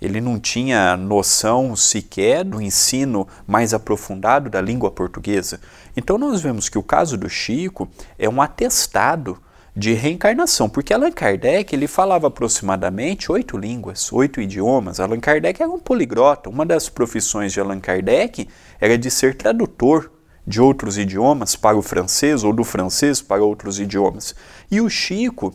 Ele 0.01 0.21
não 0.21 0.39
tinha 0.39 0.95
noção 0.95 1.75
sequer 1.75 2.43
do 2.43 2.61
ensino 2.61 3.27
mais 3.45 3.73
aprofundado 3.73 4.49
da 4.49 4.61
língua 4.61 4.89
portuguesa. 4.89 5.59
Então 5.95 6.17
nós 6.17 6.41
vemos 6.41 6.69
que 6.69 6.77
o 6.77 6.83
caso 6.83 7.17
do 7.17 7.29
Chico 7.29 7.89
é 8.17 8.29
um 8.29 8.41
atestado 8.41 9.37
de 9.75 9.93
reencarnação, 9.93 10.67
porque 10.67 10.93
Allan 10.93 11.11
Kardec 11.11 11.73
ele 11.73 11.87
falava 11.87 12.27
aproximadamente 12.27 13.31
oito 13.31 13.57
línguas, 13.57 14.11
oito 14.11 14.41
idiomas. 14.41 14.99
Allan 14.99 15.19
Kardec 15.19 15.61
era 15.61 15.71
um 15.71 15.79
poliglota. 15.79 16.49
Uma 16.49 16.65
das 16.65 16.89
profissões 16.89 17.53
de 17.53 17.59
Allan 17.59 17.79
Kardec 17.79 18.47
era 18.79 18.97
de 18.97 19.09
ser 19.09 19.35
tradutor 19.35 20.11
de 20.45 20.59
outros 20.59 20.97
idiomas 20.97 21.55
para 21.55 21.77
o 21.77 21.81
francês 21.81 22.43
ou 22.43 22.51
do 22.51 22.63
francês 22.63 23.21
para 23.21 23.43
outros 23.43 23.79
idiomas. 23.79 24.35
E 24.69 24.81
o 24.81 24.89
Chico, 24.89 25.53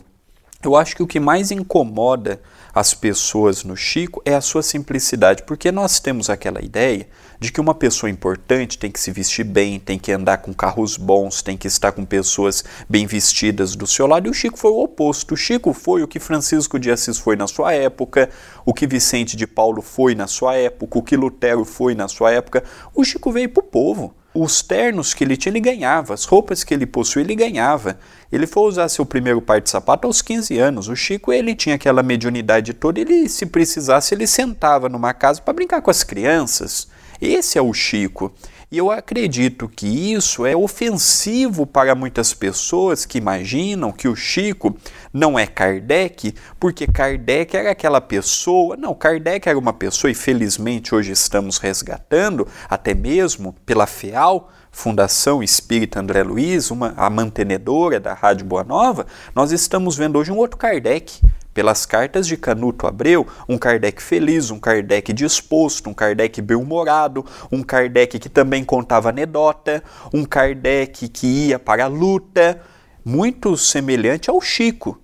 eu 0.63 0.75
acho 0.75 0.95
que 0.95 1.03
o 1.03 1.07
que 1.07 1.19
mais 1.19 1.51
incomoda 1.51 2.41
as 2.75 2.93
pessoas 2.93 3.63
no 3.63 3.77
Chico 3.77 4.21
é 4.25 4.35
a 4.35 4.41
sua 4.41 4.61
simplicidade, 4.61 5.43
porque 5.43 5.71
nós 5.71 5.97
temos 5.97 6.29
aquela 6.29 6.61
ideia 6.61 7.07
de 7.39 7.49
que 7.49 7.61
uma 7.61 7.73
pessoa 7.73 8.09
importante 8.09 8.77
tem 8.77 8.91
que 8.91 8.99
se 8.99 9.11
vestir 9.11 9.45
bem, 9.45 9.79
tem 9.79 9.97
que 9.97 10.11
andar 10.11 10.39
com 10.39 10.53
carros 10.53 10.97
bons, 10.97 11.41
tem 11.41 11.55
que 11.55 11.67
estar 11.67 11.93
com 11.93 12.03
pessoas 12.03 12.65
bem 12.89 13.07
vestidas 13.07 13.77
do 13.77 13.87
seu 13.87 14.05
lado, 14.05 14.27
e 14.27 14.29
o 14.29 14.33
Chico 14.33 14.59
foi 14.59 14.71
o 14.71 14.83
oposto. 14.83 15.35
O 15.35 15.37
Chico 15.37 15.71
foi 15.71 16.03
o 16.03 16.07
que 16.07 16.19
Francisco 16.19 16.77
de 16.77 16.91
Assis 16.91 17.17
foi 17.17 17.37
na 17.37 17.47
sua 17.47 17.71
época, 17.73 18.29
o 18.65 18.73
que 18.73 18.85
Vicente 18.85 19.37
de 19.37 19.47
Paulo 19.47 19.81
foi 19.81 20.13
na 20.13 20.27
sua 20.27 20.55
época, 20.55 20.99
o 20.99 21.01
que 21.01 21.15
Lutero 21.15 21.63
foi 21.63 21.95
na 21.95 22.09
sua 22.09 22.33
época. 22.33 22.61
O 22.93 23.05
Chico 23.05 23.31
veio 23.31 23.47
para 23.47 23.61
o 23.61 23.67
povo 23.67 24.13
os 24.35 24.61
ternos 24.61 25.13
que 25.13 25.23
ele 25.23 25.37
tinha, 25.37 25.51
ele 25.51 25.61
ganhava, 25.61 26.13
as 26.13 26.25
roupas 26.25 26.63
que 26.63 26.73
ele 26.73 26.85
possuía, 26.85 27.23
ele 27.23 27.35
ganhava. 27.35 27.97
Ele 28.29 28.45
foi 28.45 28.63
usar 28.63 28.89
seu 28.89 29.05
primeiro 29.05 29.41
par 29.41 29.61
de 29.61 29.69
sapato 29.69 30.05
aos 30.05 30.21
15 30.21 30.59
anos. 30.59 30.89
O 30.89 30.95
Chico, 30.95 31.31
ele 31.31 31.55
tinha 31.55 31.75
aquela 31.75 32.03
mediunidade 32.03 32.73
toda, 32.73 32.99
ele, 32.99 33.29
se 33.29 33.45
precisasse, 33.45 34.13
ele 34.13 34.27
sentava 34.27 34.89
numa 34.89 35.13
casa 35.13 35.41
para 35.41 35.53
brincar 35.53 35.81
com 35.81 35.89
as 35.89 36.03
crianças. 36.03 36.87
Esse 37.21 37.57
é 37.57 37.61
o 37.61 37.73
Chico. 37.73 38.33
E 38.71 38.77
eu 38.77 38.91
acredito 38.91 39.69
que 39.69 39.87
isso 40.13 40.45
é 40.45 40.55
ofensivo 40.55 41.67
para 41.67 41.93
muitas 41.93 42.33
pessoas 42.33 43.05
que 43.05 43.17
imaginam 43.17 43.91
que 43.91 44.07
o 44.07 44.15
Chico 44.15 44.75
não 45.13 45.37
é 45.37 45.45
Kardec, 45.45 46.33
porque 46.59 46.87
Kardec 46.87 47.55
era 47.55 47.71
aquela 47.71 48.01
pessoa. 48.01 48.75
Não, 48.75 48.93
Kardec 48.93 49.47
era 49.47 49.57
uma 49.57 49.71
pessoa, 49.71 50.11
e 50.11 50.15
felizmente 50.15 50.95
hoje 50.95 51.11
estamos 51.11 51.57
resgatando, 51.57 52.47
até 52.67 52.93
mesmo 52.93 53.55
pela 53.65 53.85
FEAL, 53.85 54.49
Fundação 54.71 55.41
Espírita 55.41 56.01
André 56.01 56.23
Luiz, 56.23 56.69
uma, 56.69 56.93
a 56.97 57.09
mantenedora 57.09 57.97
da 57.99 58.13
Rádio 58.13 58.45
Boa 58.45 58.63
Nova, 58.63 59.05
nós 59.33 59.51
estamos 59.53 59.95
vendo 59.95 60.19
hoje 60.19 60.31
um 60.31 60.37
outro 60.37 60.57
Kardec 60.57 61.21
pelas 61.55 61.85
cartas 61.85 62.27
de 62.27 62.35
Canuto 62.35 62.85
Abreu, 62.85 63.25
um 63.47 63.57
Kardec 63.57 64.03
feliz, 64.03 64.51
um 64.51 64.59
Kardec 64.59 65.13
disposto, 65.13 65.89
um 65.89 65.93
Kardec 65.93 66.41
bem-humorado, 66.41 67.25
um 67.49 67.63
Kardec 67.63 68.19
que 68.19 68.27
também 68.27 68.65
contava 68.65 69.07
anedota, 69.07 69.81
um 70.13 70.25
Kardec 70.25 71.07
que 71.07 71.25
ia 71.25 71.57
para 71.57 71.85
a 71.85 71.87
luta, 71.87 72.61
muito 73.05 73.55
semelhante 73.55 74.29
ao 74.29 74.41
Chico. 74.41 74.99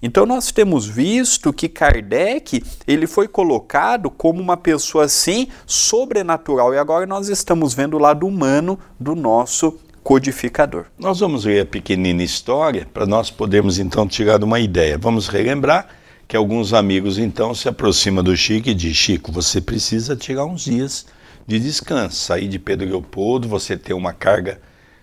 Então 0.00 0.24
nós 0.24 0.52
temos 0.52 0.86
visto 0.86 1.52
que 1.52 1.68
Kardec 1.68 2.62
ele 2.86 3.08
foi 3.08 3.26
colocado 3.26 4.08
como 4.08 4.40
uma 4.40 4.56
pessoa 4.56 5.06
assim 5.06 5.48
sobrenatural 5.66 6.72
e 6.72 6.78
agora 6.78 7.04
nós 7.04 7.28
estamos 7.28 7.74
vendo 7.74 7.94
o 7.94 8.00
lado 8.00 8.28
humano 8.28 8.78
do 9.00 9.16
nosso 9.16 9.76
codificador. 10.06 10.84
Nós 10.96 11.18
vamos 11.18 11.44
ler 11.44 11.62
a 11.62 11.66
pequenina 11.66 12.22
história 12.22 12.86
para 12.94 13.04
nós 13.04 13.28
podermos 13.28 13.80
então 13.80 14.06
tirar 14.06 14.44
uma 14.44 14.60
ideia. 14.60 14.96
Vamos 14.96 15.26
relembrar 15.26 15.88
que 16.28 16.36
alguns 16.36 16.72
amigos 16.72 17.18
então 17.18 17.52
se 17.52 17.68
aproximam 17.68 18.22
do 18.22 18.36
Chico 18.36 18.68
e 18.68 18.74
diz: 18.74 18.96
Chico, 18.96 19.32
você 19.32 19.60
precisa 19.60 20.14
tirar 20.14 20.44
uns 20.44 20.64
dias 20.66 21.06
de 21.44 21.58
descanso, 21.58 22.18
sair 22.18 22.46
de 22.46 22.56
Pedro 22.56 22.86
Leopoldo, 22.86 23.48
você 23.48 23.76
tem 23.76 23.96
uma 23.96 24.12
carga 24.12 24.60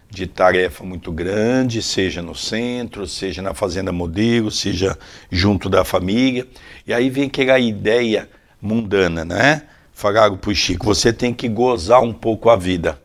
de 0.09 0.25
tarefa 0.25 0.85
muito 0.85 1.11
grande, 1.11 1.81
seja 1.81 2.21
no 2.21 2.33
centro, 2.33 3.05
seja 3.05 3.41
na 3.41 3.53
fazenda 3.53 3.91
modelo, 3.91 4.49
seja 4.49 4.97
junto 5.29 5.69
da 5.69 5.83
família. 5.83 6.47
E 6.87 6.93
aí 6.93 7.09
vem 7.09 7.25
aquela 7.25 7.59
ideia 7.59 8.29
mundana, 8.61 9.25
né? 9.25 9.63
Falaram 9.91 10.37
para 10.37 10.49
o 10.49 10.55
Chico, 10.55 10.85
você 10.85 11.11
tem 11.11 11.33
que 11.33 11.49
gozar 11.49 12.01
um 12.01 12.13
pouco 12.13 12.49
a 12.49 12.55
vida. 12.55 13.02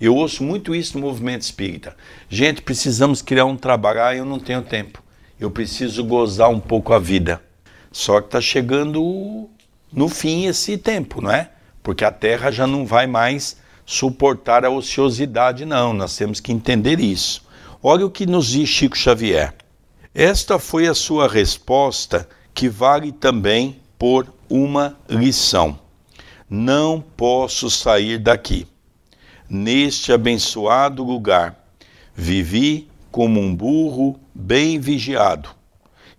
Eu 0.00 0.14
ouço 0.14 0.44
muito 0.44 0.74
isso 0.74 0.98
no 0.98 1.06
movimento 1.06 1.42
espírita. 1.42 1.96
Gente, 2.28 2.62
precisamos 2.62 3.20
criar 3.20 3.46
um 3.46 3.56
trabalho. 3.56 4.02
Ah, 4.02 4.14
eu 4.14 4.24
não 4.24 4.38
tenho 4.38 4.62
tempo. 4.62 5.02
Eu 5.40 5.50
preciso 5.50 6.04
gozar 6.04 6.48
um 6.50 6.60
pouco 6.60 6.92
a 6.92 6.98
vida. 6.98 7.42
Só 7.90 8.20
que 8.20 8.28
está 8.28 8.40
chegando 8.40 9.48
no 9.92 10.08
fim 10.08 10.46
esse 10.46 10.78
tempo, 10.78 11.20
não 11.20 11.30
é? 11.30 11.50
Porque 11.82 12.04
a 12.04 12.12
Terra 12.12 12.50
já 12.50 12.66
não 12.66 12.86
vai 12.86 13.06
mais 13.06 13.56
suportar 13.84 14.64
a 14.64 14.70
ociosidade, 14.70 15.64
não. 15.64 15.92
Nós 15.92 16.16
temos 16.16 16.38
que 16.38 16.52
entender 16.52 17.00
isso. 17.00 17.42
Olha 17.82 18.06
o 18.06 18.10
que 18.10 18.26
nos 18.26 18.48
diz 18.48 18.68
Chico 18.68 18.96
Xavier. 18.96 19.54
Esta 20.14 20.58
foi 20.58 20.86
a 20.86 20.94
sua 20.94 21.26
resposta, 21.26 22.28
que 22.54 22.68
vale 22.68 23.10
também 23.12 23.80
por 23.98 24.26
uma 24.48 24.96
lição. 25.08 25.78
Não 26.48 27.00
posso 27.00 27.70
sair 27.70 28.18
daqui. 28.18 28.66
Neste 29.50 30.12
abençoado 30.12 31.02
lugar, 31.02 31.58
vivi 32.14 32.88
como 33.10 33.40
um 33.40 33.54
burro 33.54 34.20
bem 34.34 34.78
vigiado, 34.78 35.48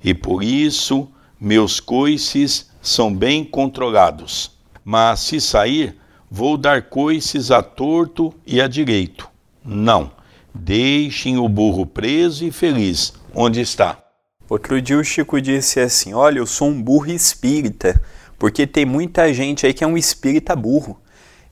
e 0.03 0.13
por 0.13 0.43
isso 0.43 1.07
meus 1.39 1.79
coices 1.79 2.69
são 2.81 3.13
bem 3.13 3.45
controlados. 3.45 4.51
Mas 4.83 5.19
se 5.19 5.39
sair, 5.39 5.95
vou 6.29 6.57
dar 6.57 6.89
coices 6.89 7.51
a 7.51 7.61
torto 7.61 8.33
e 8.45 8.59
a 8.59 8.67
direito. 8.67 9.29
Não, 9.63 10.11
deixem 10.53 11.37
o 11.37 11.47
burro 11.47 11.85
preso 11.85 12.45
e 12.45 12.51
feliz 12.51 13.13
onde 13.33 13.61
está. 13.61 13.97
Outro 14.49 14.81
dia 14.81 14.97
o 14.97 15.03
Chico 15.03 15.39
disse 15.39 15.79
assim: 15.79 16.13
Olha, 16.13 16.39
eu 16.39 16.47
sou 16.47 16.69
um 16.69 16.81
burro 16.81 17.11
espírita, 17.11 18.01
porque 18.39 18.65
tem 18.65 18.85
muita 18.85 19.31
gente 19.31 19.67
aí 19.67 19.73
que 19.73 19.83
é 19.83 19.87
um 19.87 19.97
espírita 19.97 20.55
burro. 20.55 20.99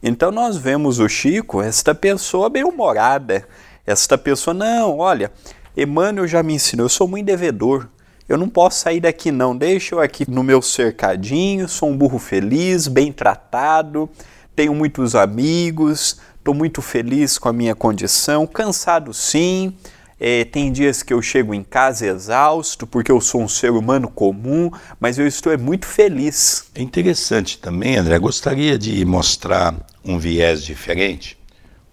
Então 0.01 0.31
nós 0.31 0.57
vemos 0.57 0.99
o 0.99 1.09
Chico, 1.09 1.61
esta 1.61 1.95
pessoa 1.95 2.49
bem-humorada, 2.49 3.47
esta 3.85 4.15
pessoa, 4.15 4.53
não, 4.53 4.99
olha, 4.99 5.31
Emmanuel 5.75 6.27
já 6.27 6.43
me 6.43 6.53
ensinou, 6.53 6.85
eu 6.85 6.89
sou 6.89 7.07
muito 7.07 7.25
devedor, 7.25 7.87
eu 8.29 8.37
não 8.37 8.47
posso 8.47 8.81
sair 8.81 8.99
daqui 8.99 9.31
não, 9.31 9.57
deixa 9.57 9.95
eu 9.95 9.99
aqui 9.99 10.29
no 10.29 10.43
meu 10.43 10.61
cercadinho, 10.61 11.67
sou 11.67 11.89
um 11.89 11.97
burro 11.97 12.19
feliz, 12.19 12.87
bem 12.87 13.11
tratado, 13.11 14.07
tenho 14.55 14.75
muitos 14.75 15.15
amigos, 15.15 16.19
estou 16.37 16.53
muito 16.53 16.79
feliz 16.79 17.39
com 17.39 17.49
a 17.49 17.53
minha 17.53 17.73
condição, 17.73 18.45
cansado 18.45 19.13
sim, 19.15 19.75
é, 20.19 20.43
tem 20.43 20.71
dias 20.71 21.03
que 21.03 21.13
eu 21.13 21.21
chego 21.21 21.53
em 21.53 21.63
casa 21.63 22.07
exausto, 22.07 22.87
porque 22.87 23.11
eu 23.11 23.21
sou 23.21 23.41
um 23.41 23.47
ser 23.47 23.71
humano 23.71 24.09
comum, 24.09 24.71
mas 24.99 25.19
eu 25.19 25.27
estou 25.27 25.51
é 25.51 25.57
muito 25.57 25.85
feliz. 25.85 26.65
É 26.73 26.81
interessante 26.81 27.59
também, 27.59 27.97
André, 27.97 28.17
gostaria 28.17 28.77
de 28.77 29.03
mostrar 29.05 29.75
um 30.03 30.17
viés 30.17 30.63
diferente. 30.63 31.37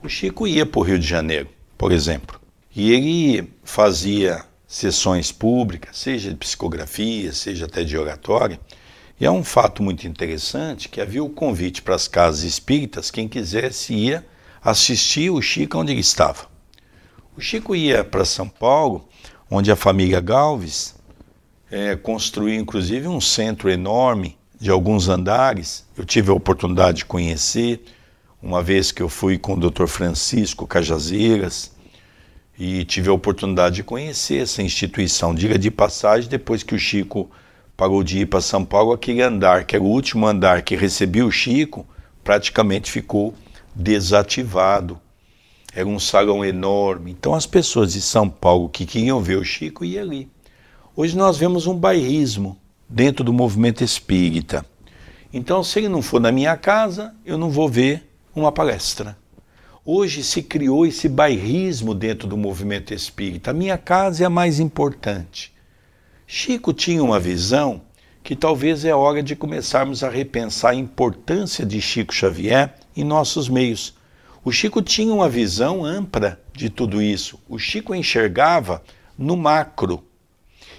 O 0.02 0.08
Chico 0.08 0.46
ia 0.46 0.64
para 0.64 0.80
o 0.80 0.82
Rio 0.82 0.98
de 0.98 1.06
Janeiro, 1.06 1.48
por 1.76 1.92
exemplo, 1.92 2.40
e 2.74 2.92
ele 2.92 3.52
fazia 3.62 4.44
sessões 4.66 5.30
públicas, 5.30 5.98
seja 5.98 6.30
de 6.30 6.36
psicografia, 6.36 7.32
seja 7.32 7.66
até 7.66 7.84
de 7.84 7.96
oratória, 7.96 8.58
e 9.20 9.24
é 9.24 9.30
um 9.30 9.44
fato 9.44 9.82
muito 9.82 10.06
interessante 10.06 10.88
que 10.88 11.00
havia 11.00 11.22
o 11.22 11.30
convite 11.30 11.80
para 11.80 11.94
as 11.94 12.08
casas 12.08 12.42
espíritas, 12.42 13.10
quem 13.10 13.28
quisesse 13.28 13.94
ia 13.94 14.26
assistir 14.62 15.30
o 15.30 15.40
Chico 15.40 15.78
onde 15.78 15.92
ele 15.92 16.00
estava. 16.00 16.53
O 17.36 17.40
Chico 17.40 17.74
ia 17.74 18.04
para 18.04 18.24
São 18.24 18.48
Paulo, 18.48 19.08
onde 19.50 19.68
a 19.68 19.74
família 19.74 20.20
Galves 20.20 20.94
é, 21.68 21.96
construiu 21.96 22.54
inclusive 22.60 23.08
um 23.08 23.20
centro 23.20 23.68
enorme 23.68 24.38
de 24.60 24.70
alguns 24.70 25.08
andares. 25.08 25.84
Eu 25.96 26.04
tive 26.04 26.30
a 26.30 26.34
oportunidade 26.34 26.98
de 26.98 27.04
conhecer, 27.04 27.82
uma 28.40 28.62
vez 28.62 28.92
que 28.92 29.02
eu 29.02 29.08
fui 29.08 29.36
com 29.36 29.54
o 29.54 29.68
Dr. 29.68 29.86
Francisco 29.86 30.64
Cajazeiras 30.64 31.72
e 32.56 32.84
tive 32.84 33.08
a 33.08 33.12
oportunidade 33.12 33.76
de 33.76 33.82
conhecer 33.82 34.40
essa 34.40 34.62
instituição. 34.62 35.34
Diga 35.34 35.58
de 35.58 35.72
passagem, 35.72 36.30
depois 36.30 36.62
que 36.62 36.76
o 36.76 36.78
Chico 36.78 37.28
parou 37.76 38.04
de 38.04 38.20
ir 38.20 38.26
para 38.26 38.40
São 38.40 38.64
Paulo, 38.64 38.92
aquele 38.92 39.22
andar, 39.22 39.64
que 39.64 39.74
era 39.74 39.84
o 39.84 39.88
último 39.88 40.24
andar 40.24 40.62
que 40.62 40.76
recebia 40.76 41.26
o 41.26 41.32
Chico, 41.32 41.84
praticamente 42.22 42.92
ficou 42.92 43.34
desativado 43.74 45.00
era 45.74 45.88
um 45.88 45.98
salão 45.98 46.44
enorme. 46.44 47.10
Então 47.10 47.34
as 47.34 47.46
pessoas 47.46 47.92
de 47.92 48.00
São 48.00 48.28
Paulo 48.28 48.68
que 48.68 48.86
queriam 48.86 49.20
ver 49.20 49.38
o 49.38 49.44
Chico 49.44 49.84
iam 49.84 50.02
ali. 50.02 50.28
Hoje 50.94 51.16
nós 51.16 51.36
vemos 51.36 51.66
um 51.66 51.74
bairrismo 51.74 52.56
dentro 52.88 53.24
do 53.24 53.32
movimento 53.32 53.82
espírita. 53.82 54.64
Então, 55.32 55.64
se 55.64 55.80
ele 55.80 55.88
não 55.88 56.00
for 56.00 56.20
na 56.20 56.30
minha 56.30 56.56
casa, 56.56 57.12
eu 57.26 57.36
não 57.36 57.50
vou 57.50 57.68
ver 57.68 58.08
uma 58.36 58.52
palestra. 58.52 59.18
Hoje 59.84 60.22
se 60.22 60.40
criou 60.44 60.86
esse 60.86 61.08
bairrismo 61.08 61.92
dentro 61.92 62.28
do 62.28 62.36
movimento 62.36 62.94
espírita. 62.94 63.50
A 63.50 63.54
minha 63.54 63.76
casa 63.76 64.22
é 64.22 64.26
a 64.26 64.30
mais 64.30 64.60
importante. 64.60 65.52
Chico 66.24 66.72
tinha 66.72 67.02
uma 67.02 67.18
visão 67.18 67.82
que 68.22 68.36
talvez 68.36 68.84
é 68.84 68.94
hora 68.94 69.24
de 69.24 69.34
começarmos 69.34 70.04
a 70.04 70.08
repensar 70.08 70.70
a 70.70 70.76
importância 70.76 71.66
de 71.66 71.80
Chico 71.80 72.14
Xavier 72.14 72.72
em 72.96 73.02
nossos 73.02 73.48
meios 73.48 73.94
o 74.44 74.52
Chico 74.52 74.82
tinha 74.82 75.14
uma 75.14 75.26
visão 75.26 75.82
ampla 75.82 76.38
de 76.52 76.68
tudo 76.68 77.00
isso. 77.00 77.40
O 77.48 77.58
Chico 77.58 77.94
enxergava 77.94 78.82
no 79.16 79.38
macro. 79.38 80.04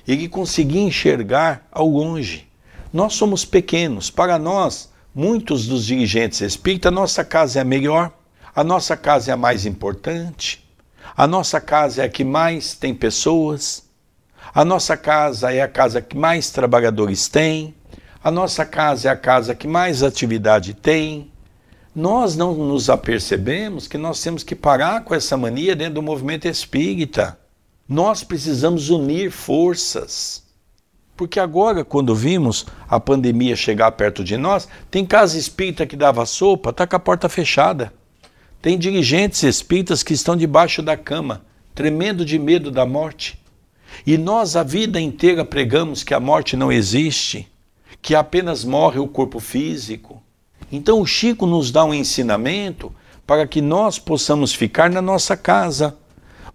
Ele 0.08 0.30
conseguia 0.30 0.84
enxergar 0.84 1.68
ao 1.72 1.88
longe. 1.88 2.48
Nós 2.94 3.16
somos 3.16 3.44
pequenos. 3.44 4.12
Para 4.12 4.38
nós, 4.38 4.92
muitos 5.16 5.66
dos 5.66 5.88
dirigentes 5.88 6.42
espíritas, 6.42 6.92
a 6.92 6.96
nossa 6.96 7.26
casa 7.26 7.58
é 7.58 7.62
a 7.64 7.66
melhor, 7.66 8.14
a 8.56 8.64
nossa 8.64 8.96
casa 8.96 9.32
é 9.32 9.34
a 9.34 9.38
mais 9.38 9.66
importante, 9.66 10.64
a 11.18 11.26
nossa 11.26 11.60
casa 11.60 12.04
é 12.04 12.06
a 12.06 12.10
que 12.10 12.24
mais 12.24 12.76
tem 12.76 12.94
pessoas, 12.94 13.84
a 14.54 14.64
nossa 14.64 14.96
casa 14.96 15.52
é 15.52 15.62
a 15.62 15.68
casa 15.68 16.04
que 16.04 16.16
mais 16.16 16.52
trabalhadores 16.52 17.28
tem, 17.28 17.74
a 18.24 18.30
nossa 18.30 18.64
casa 18.64 19.10
é 19.10 19.12
a 19.12 19.18
casa 19.18 19.56
que 19.56 19.68
mais 19.68 20.04
atividade 20.04 20.76
tem 20.76 21.32
nós 21.96 22.36
não 22.36 22.54
nos 22.54 22.90
apercebemos 22.90 23.88
que 23.88 23.98
nós 23.98 24.22
temos 24.22 24.44
que 24.44 24.54
parar 24.54 25.06
com 25.06 25.16
essa 25.16 25.38
mania 25.38 25.74
dentro 25.74 25.94
do 25.94 26.02
movimento 26.02 26.46
espírita. 26.46 27.40
Nós 27.88 28.22
precisamos 28.22 28.90
unir 28.90 29.32
forças. 29.32 30.44
Porque 31.16 31.40
agora, 31.40 31.86
quando 31.86 32.14
vimos 32.14 32.66
a 32.90 33.00
pandemia 33.00 33.56
chegar 33.56 33.90
perto 33.94 34.26
de 34.26 34.36
nós, 34.36 34.68
tem 34.92 35.06
casa 35.06 35.38
espírita 35.38 35.86
que 35.86 35.96
dava 35.96 36.26
sopa, 36.26 36.72
está 36.72 36.86
com 36.86 36.98
a 36.98 37.00
porta 37.00 37.30
fechada. 37.30 37.94
Tem 38.62 38.78
dirigentes 38.78 39.44
espíritas 39.44 40.04
que 40.04 40.14
estão 40.14 40.36
debaixo 40.36 40.82
da 40.82 40.98
cama, 40.98 41.46
tremendo 41.74 42.26
de 42.26 42.38
medo 42.38 42.70
da 42.70 42.86
morte. 42.86 43.40
E 44.06 44.18
nós 44.18 44.58
a 44.58 44.64
vida 44.64 45.00
inteira 45.00 45.46
pregamos 45.46 46.04
que 46.04 46.14
a 46.14 46.20
morte 46.20 46.58
não 46.58 46.70
existe, 46.70 47.48
que 48.02 48.14
apenas 48.14 48.66
morre 48.66 49.00
o 49.00 49.08
corpo 49.08 49.40
físico, 49.40 50.22
então 50.72 51.00
o 51.00 51.06
Chico 51.06 51.46
nos 51.46 51.72
dá 51.72 51.84
um 51.84 51.94
ensinamento 51.94 52.92
para 53.26 53.48
que 53.48 53.62
nós 53.62 53.98
possamos 53.98 54.54
ficar 54.54 54.90
na 54.90 55.02
nossa 55.02 55.36
casa. 55.36 55.96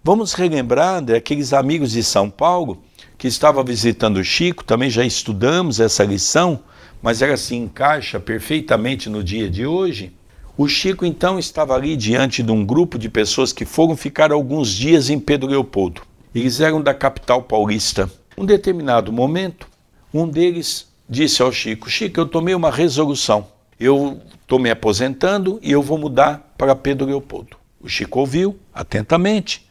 Vamos 0.03 0.33
relembrar 0.33 1.01
daqueles 1.01 1.53
amigos 1.53 1.91
de 1.91 2.03
São 2.03 2.29
Paulo 2.29 2.81
que 3.17 3.27
estavam 3.27 3.63
visitando 3.63 4.17
o 4.17 4.23
Chico, 4.23 4.63
também 4.63 4.89
já 4.89 5.05
estudamos 5.05 5.79
essa 5.79 6.03
lição, 6.03 6.59
mas 7.01 7.21
ela 7.21 7.37
se 7.37 7.55
encaixa 7.55 8.19
perfeitamente 8.19 9.09
no 9.09 9.23
dia 9.23 9.49
de 9.49 9.65
hoje. 9.65 10.11
O 10.57 10.67
Chico 10.67 11.05
então 11.05 11.37
estava 11.37 11.75
ali 11.75 11.95
diante 11.95 12.41
de 12.41 12.51
um 12.51 12.65
grupo 12.65 12.97
de 12.97 13.09
pessoas 13.09 13.53
que 13.53 13.65
foram 13.65 13.95
ficar 13.95 14.31
alguns 14.31 14.69
dias 14.73 15.09
em 15.09 15.19
Pedro 15.19 15.49
Leopoldo. 15.49 16.01
Eles 16.33 16.59
eram 16.59 16.81
da 16.81 16.93
capital 16.93 17.43
paulista. 17.43 18.09
Um 18.37 18.45
determinado 18.45 19.11
momento, 19.11 19.67
um 20.13 20.27
deles 20.27 20.87
disse 21.07 21.41
ao 21.41 21.51
Chico: 21.51 21.89
Chico, 21.89 22.19
eu 22.19 22.25
tomei 22.25 22.55
uma 22.55 22.71
resolução 22.71 23.47
eu 23.81 24.21
estou 24.39 24.59
me 24.59 24.69
aposentando 24.69 25.59
e 25.59 25.71
eu 25.71 25.81
vou 25.81 25.97
mudar 25.97 26.53
para 26.55 26.75
Pedro 26.75 27.07
Leopoldo. 27.07 27.57
O 27.81 27.89
Chico 27.89 28.19
ouviu 28.19 28.59
atentamente 28.71 29.67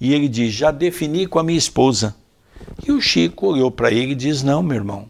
e 0.00 0.12
ele 0.12 0.28
diz: 0.28 0.52
Já 0.52 0.72
defini 0.72 1.28
com 1.28 1.38
a 1.38 1.44
minha 1.44 1.56
esposa. 1.56 2.16
E 2.84 2.90
o 2.90 3.00
Chico 3.00 3.46
olhou 3.46 3.70
para 3.70 3.92
ele 3.92 4.12
e 4.12 4.16
diz: 4.16 4.42
Não, 4.42 4.64
meu 4.64 4.78
irmão, 4.78 5.08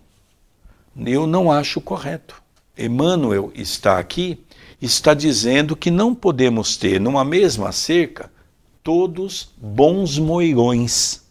eu 1.07 1.27
não 1.27 1.51
acho 1.51 1.81
correto. 1.81 2.43
Emmanuel 2.77 3.51
está 3.55 3.99
aqui, 3.99 4.38
está 4.81 5.15
dizendo 5.15 5.75
que 5.75 5.91
não 5.91 6.15
podemos 6.15 6.77
ter 6.77 7.01
numa 7.01 7.25
mesma 7.25 7.73
cerca 7.73 8.31
todos 8.83 9.51
bons 9.57 10.19
moirões. 10.19 11.23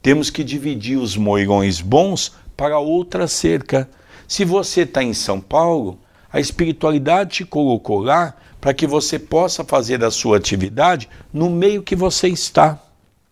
Temos 0.00 0.30
que 0.30 0.42
dividir 0.42 0.96
os 0.96 1.16
moirões 1.18 1.82
bons 1.82 2.32
para 2.56 2.78
outra 2.78 3.28
cerca. 3.28 3.90
Se 4.26 4.44
você 4.44 4.82
está 4.82 5.02
em 5.02 5.12
São 5.12 5.40
Paulo, 5.40 5.98
a 6.32 6.40
espiritualidade 6.40 7.36
te 7.36 7.44
colocou 7.44 8.00
lá 8.00 8.34
para 8.60 8.74
que 8.74 8.86
você 8.86 9.18
possa 9.18 9.64
fazer 9.64 10.04
a 10.04 10.10
sua 10.10 10.36
atividade 10.36 11.08
no 11.32 11.48
meio 11.48 11.82
que 11.82 11.94
você 11.94 12.28
está. 12.28 12.82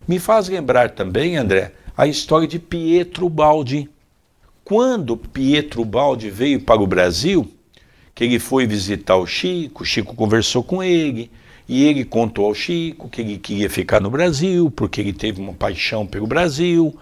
Me 0.07 0.19
faz 0.19 0.47
lembrar 0.47 0.91
também, 0.91 1.35
André, 1.35 1.73
a 1.97 2.07
história 2.07 2.47
de 2.47 2.59
Pietro 2.59 3.29
Baldi. 3.29 3.89
Quando 4.63 5.17
Pietro 5.17 5.83
Baldi 5.83 6.29
veio 6.29 6.61
para 6.61 6.81
o 6.81 6.87
Brasil, 6.87 7.51
que 8.13 8.23
ele 8.23 8.39
foi 8.39 8.65
visitar 8.65 9.17
o 9.17 9.27
Chico, 9.27 9.83
o 9.83 9.85
Chico 9.85 10.15
conversou 10.15 10.63
com 10.63 10.81
ele, 10.81 11.29
E 11.67 11.83
ele 11.83 12.05
contou 12.05 12.45
ao 12.45 12.53
Chico 12.53 13.09
que 13.09 13.21
ele 13.21 13.37
queria 13.37 13.69
ficar 13.69 13.99
no 13.99 14.09
Brasil, 14.09 14.69
porque 14.69 15.01
ele 15.01 15.13
teve 15.13 15.41
uma 15.41 15.53
paixão 15.53 16.05
pelo 16.05 16.27
Brasil, 16.27 16.95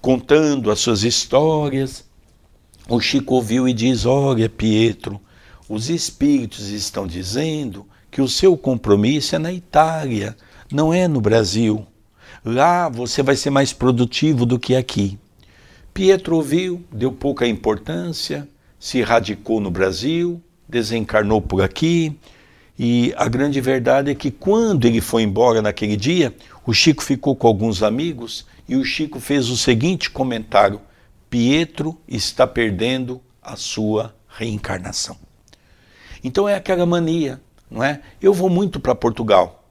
contando 0.00 0.70
as 0.70 0.80
suas 0.80 1.04
histórias. 1.04 2.08
O 2.90 2.98
Chico 2.98 3.36
ouviu 3.36 3.68
e 3.68 3.72
diz: 3.72 4.04
Olha, 4.04 4.48
Pietro, 4.48 5.20
os 5.68 5.88
espíritos 5.88 6.70
estão 6.70 7.06
dizendo 7.06 7.86
que 8.10 8.20
o 8.20 8.26
seu 8.26 8.56
compromisso 8.56 9.36
é 9.36 9.38
na 9.38 9.52
Itália, 9.52 10.36
não 10.72 10.92
é 10.92 11.06
no 11.06 11.20
Brasil. 11.20 11.86
Lá 12.44 12.88
você 12.88 13.22
vai 13.22 13.36
ser 13.36 13.50
mais 13.50 13.72
produtivo 13.72 14.44
do 14.44 14.58
que 14.58 14.74
aqui. 14.74 15.16
Pietro 15.94 16.34
ouviu, 16.34 16.84
deu 16.90 17.12
pouca 17.12 17.46
importância, 17.46 18.48
se 18.76 19.02
radicou 19.02 19.60
no 19.60 19.70
Brasil, 19.70 20.42
desencarnou 20.68 21.40
por 21.40 21.62
aqui. 21.62 22.18
E 22.76 23.14
a 23.16 23.28
grande 23.28 23.60
verdade 23.60 24.10
é 24.10 24.16
que 24.16 24.32
quando 24.32 24.84
ele 24.84 25.00
foi 25.00 25.22
embora 25.22 25.62
naquele 25.62 25.96
dia, 25.96 26.34
o 26.66 26.72
Chico 26.72 27.04
ficou 27.04 27.36
com 27.36 27.46
alguns 27.46 27.84
amigos 27.84 28.44
e 28.68 28.74
o 28.74 28.84
Chico 28.84 29.20
fez 29.20 29.48
o 29.48 29.56
seguinte 29.56 30.10
comentário: 30.10 30.80
Pietro 31.30 31.96
está 32.08 32.44
perdendo 32.44 33.20
a 33.40 33.54
sua 33.54 34.12
reencarnação. 34.28 35.16
Então 36.22 36.48
é 36.48 36.56
aquela 36.56 36.84
mania, 36.84 37.40
não 37.70 37.82
é? 37.82 38.00
Eu 38.20 38.34
vou 38.34 38.50
muito 38.50 38.80
para 38.80 38.96
Portugal. 38.96 39.64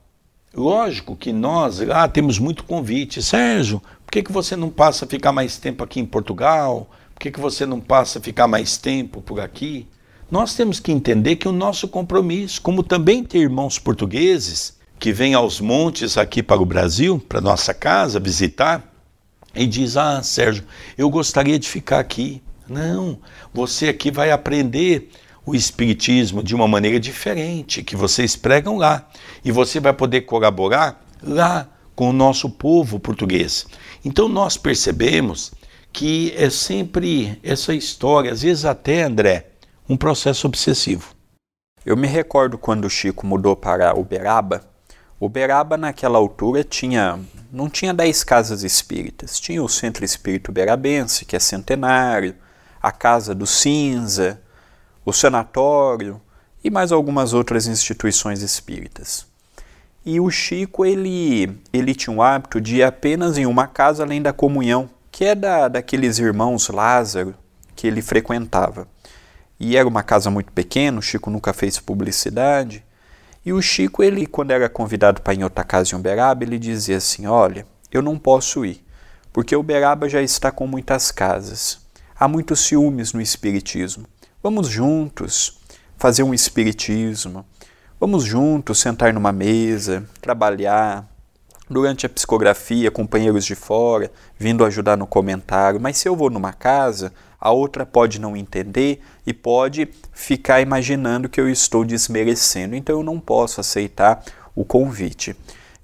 Lógico 0.53 1.15
que 1.15 1.31
nós 1.31 1.79
lá 1.81 2.07
temos 2.07 2.39
muito 2.39 2.63
convite. 2.63 3.21
Sérgio, 3.21 3.81
por 4.05 4.11
que, 4.11 4.23
que 4.23 4.31
você 4.31 4.55
não 4.55 4.69
passa 4.69 5.03
a 5.03 5.07
ficar 5.07 5.31
mais 5.31 5.57
tempo 5.57 5.83
aqui 5.83 5.99
em 5.99 6.05
Portugal? 6.05 6.89
Por 7.13 7.19
que, 7.19 7.29
que 7.29 7.39
você 7.39 7.65
não 7.65 7.81
passa 7.81 8.17
a 8.17 8.21
ficar 8.21 8.47
mais 8.47 8.77
tempo 8.77 9.21
por 9.21 9.41
aqui? 9.41 9.85
Nós 10.31 10.55
temos 10.55 10.79
que 10.79 10.91
entender 10.91 11.35
que 11.35 11.47
o 11.47 11.51
nosso 11.51 11.87
compromisso, 11.87 12.61
como 12.61 12.83
também 12.83 13.23
ter 13.23 13.39
irmãos 13.39 13.77
portugueses 13.77 14.77
que 14.97 15.11
vêm 15.11 15.33
aos 15.33 15.59
montes 15.59 16.17
aqui 16.17 16.41
para 16.41 16.61
o 16.61 16.65
Brasil, 16.65 17.19
para 17.27 17.41
nossa 17.41 17.73
casa, 17.73 18.19
visitar, 18.19 18.88
e 19.55 19.65
diz: 19.65 19.97
Ah, 19.97 20.21
Sérgio, 20.23 20.63
eu 20.97 21.09
gostaria 21.09 21.57
de 21.57 21.67
ficar 21.67 21.99
aqui. 21.99 22.41
Não, 22.67 23.17
você 23.53 23.89
aqui 23.89 24.12
vai 24.12 24.31
aprender 24.31 25.09
o 25.45 25.55
Espiritismo 25.55 26.43
de 26.43 26.53
uma 26.53 26.67
maneira 26.67 26.99
diferente, 26.99 27.83
que 27.83 27.95
vocês 27.95 28.35
pregam 28.35 28.77
lá. 28.77 29.09
E 29.43 29.51
você 29.51 29.79
vai 29.79 29.93
poder 29.93 30.21
colaborar 30.21 31.03
lá 31.23 31.67
com 31.95 32.09
o 32.09 32.13
nosso 32.13 32.49
povo 32.49 32.99
português. 32.99 33.65
Então 34.05 34.29
nós 34.29 34.55
percebemos 34.55 35.51
que 35.91 36.33
é 36.38 36.49
sempre 36.49 37.39
essa 37.43 37.73
história, 37.73 38.31
às 38.31 38.43
vezes 38.43 38.63
até, 38.63 39.03
André, 39.03 39.47
um 39.88 39.97
processo 39.97 40.45
obsessivo. 40.47 41.15
Eu 41.85 41.97
me 41.97 42.07
recordo 42.07 42.57
quando 42.57 42.85
o 42.85 42.89
Chico 42.89 43.25
mudou 43.25 43.55
para 43.55 43.97
Uberaba. 43.97 44.62
Uberaba 45.19 45.77
naquela 45.77 46.17
altura 46.17 46.63
tinha 46.63 47.19
não 47.51 47.69
tinha 47.69 47.93
10 47.93 48.23
casas 48.23 48.63
espíritas. 48.63 49.39
Tinha 49.39 49.63
o 49.63 49.69
Centro 49.69 50.05
Espírito 50.05 50.49
Uberabense, 50.49 51.25
que 51.25 51.36
é 51.36 51.39
centenário, 51.39 52.36
a 52.82 52.91
Casa 52.91 53.34
do 53.34 53.47
Cinza, 53.47 54.39
o 55.03 55.12
sanatório 55.12 56.21
e 56.63 56.69
mais 56.69 56.91
algumas 56.91 57.34
outras 57.34 57.67
instituições 57.67 58.41
espíritas. 58.41 59.25
E 60.05 60.19
o 60.19 60.29
Chico, 60.29 60.86
ele, 60.86 61.60
ele 61.73 61.93
tinha 61.93 62.15
um 62.15 62.21
hábito 62.21 62.62
de 62.62 62.77
ir 62.77 62.84
apenas 62.84 63.38
em 63.38 63.45
uma 63.45 63.67
casa 63.67 64.03
além 64.03 64.21
da 64.21 64.32
comunhão, 64.32 64.89
que 65.12 65.25
é 65.25 65.36
da, 65.36 65.67
daqueles 65.67 66.19
irmãos 66.19 66.69
Lázaro 66.69 67.36
que 67.75 67.88
ele 67.88 68.01
frequentava. 68.01 68.88
E 69.60 69.75
era 69.75 69.88
uma 69.88 70.03
casa 70.03 70.29
muito 70.29 70.51
pequena, 70.51 70.99
o 70.99 71.01
Chico 71.01 71.29
nunca 71.29 71.51
fez 71.51 71.79
publicidade. 71.79 72.84
E 73.45 73.54
o 73.54 73.62
Chico, 73.62 74.04
ele, 74.04 74.25
quando 74.25 74.52
era 74.52 74.67
convidado 74.67 75.21
para 75.21 75.34
ir 75.34 75.39
em 75.39 75.43
outra 75.43 75.63
casa 75.63 75.95
em 75.95 75.97
Uberaba, 75.97 76.43
ele 76.43 76.60
dizia 76.60 76.97
assim: 76.97 77.25
Olha, 77.25 77.65
eu 77.91 78.02
não 78.02 78.17
posso 78.17 78.65
ir, 78.65 78.86
porque 79.32 79.56
Uberaba 79.56 80.10
já 80.10 80.21
está 80.21 80.52
com 80.52 80.67
muitas 80.67 81.12
casas. 81.12 81.80
Há 82.19 82.28
muitos 82.28 82.60
ciúmes 82.60 83.13
no 83.13 83.21
Espiritismo. 83.21 84.06
Vamos 84.43 84.67
juntos 84.67 85.60
fazer 85.97 86.23
um 86.23 86.34
espiritismo. 86.34 87.45
Vamos 87.99 88.23
juntos 88.23 88.80
sentar 88.80 89.13
numa 89.13 89.34
mesa, 89.34 90.08
trabalhar. 90.21 91.08
Durante 91.69 92.06
a 92.06 92.10
psicografia, 92.10 92.89
companheiros 92.89 93.45
de 93.45 93.54
fora 93.54 94.10
vindo 94.38 94.65
ajudar 94.65 94.97
no 94.97 95.06
comentário. 95.06 95.80
Mas 95.80 95.97
se 95.97 96.08
eu 96.08 96.15
vou 96.15 96.30
numa 96.30 96.52
casa, 96.52 97.13
a 97.39 97.52
outra 97.52 97.86
pode 97.86 98.19
não 98.19 98.36
entender 98.36 99.02
e 99.25 99.34
pode 99.34 99.88
ficar 100.12 100.62
imaginando 100.62 101.30
que 101.30 101.39
eu 101.39 101.49
estou 101.49 101.86
desmerecendo. 101.86 102.75
Então 102.75 102.97
eu 102.97 103.04
não 103.04 103.19
posso 103.19 103.62
aceitar 103.62 104.23
o 104.56 104.65
convite. 104.65 105.36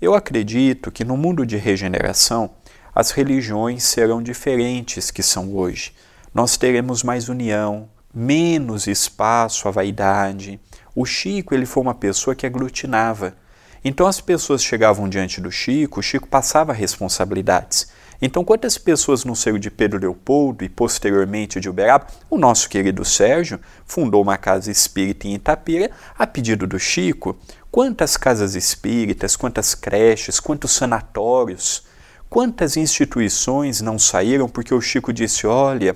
Eu 0.01 0.13
acredito 0.13 0.91
que 0.91 1.05
no 1.05 1.15
mundo 1.15 1.45
de 1.45 1.55
regeneração, 1.55 2.49
as 2.93 3.11
religiões 3.11 3.83
serão 3.83 4.21
diferentes 4.21 5.09
que 5.09 5.23
são 5.23 5.55
hoje. 5.55 5.93
Nós 6.33 6.57
teremos 6.57 7.03
mais 7.03 7.29
união, 7.29 7.87
menos 8.13 8.87
espaço 8.87 9.67
à 9.67 9.71
vaidade. 9.71 10.59
O 10.93 11.05
Chico 11.05 11.53
ele 11.53 11.65
foi 11.65 11.81
uma 11.81 11.95
pessoa 11.95 12.35
que 12.35 12.45
aglutinava. 12.45 13.35
Então 13.83 14.07
as 14.07 14.19
pessoas 14.19 14.63
chegavam 14.63 15.07
diante 15.07 15.39
do 15.39 15.51
Chico, 15.51 15.99
o 15.99 16.03
Chico 16.03 16.27
passava 16.27 16.73
responsabilidades. 16.73 17.87
Então, 18.21 18.43
quantas 18.43 18.77
pessoas 18.77 19.25
no 19.25 19.35
seio 19.35 19.59
de 19.59 19.69
Pedro 19.69 19.99
Leopoldo 19.99 20.63
e 20.63 20.69
posteriormente 20.69 21.59
de 21.59 21.69
Uberaba, 21.69 22.07
o 22.29 22.37
nosso 22.37 22.69
querido 22.69 23.03
Sérgio 23.03 23.59
fundou 23.85 24.21
uma 24.21 24.37
casa 24.37 24.71
espírita 24.71 25.27
em 25.27 25.35
Itapira 25.35 25.91
a 26.17 26.25
pedido 26.25 26.65
do 26.65 26.79
Chico. 26.79 27.37
Quantas 27.69 28.15
casas 28.15 28.55
espíritas, 28.55 29.35
quantas 29.35 29.75
creches, 29.75 30.39
quantos 30.39 30.71
sanatórios, 30.71 31.83
quantas 32.29 32.77
instituições 32.77 33.81
não 33.81 33.99
saíram 33.99 34.47
porque 34.47 34.73
o 34.73 34.81
Chico 34.81 35.11
disse: 35.11 35.45
olha, 35.45 35.95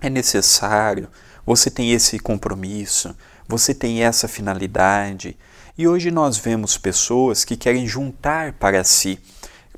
é 0.00 0.10
necessário, 0.10 1.08
você 1.44 1.70
tem 1.70 1.92
esse 1.92 2.18
compromisso, 2.18 3.16
você 3.48 3.74
tem 3.74 4.02
essa 4.02 4.28
finalidade. 4.28 5.36
E 5.78 5.86
hoje 5.86 6.10
nós 6.10 6.36
vemos 6.36 6.76
pessoas 6.76 7.44
que 7.44 7.56
querem 7.56 7.86
juntar 7.86 8.54
para 8.54 8.82
si 8.84 9.18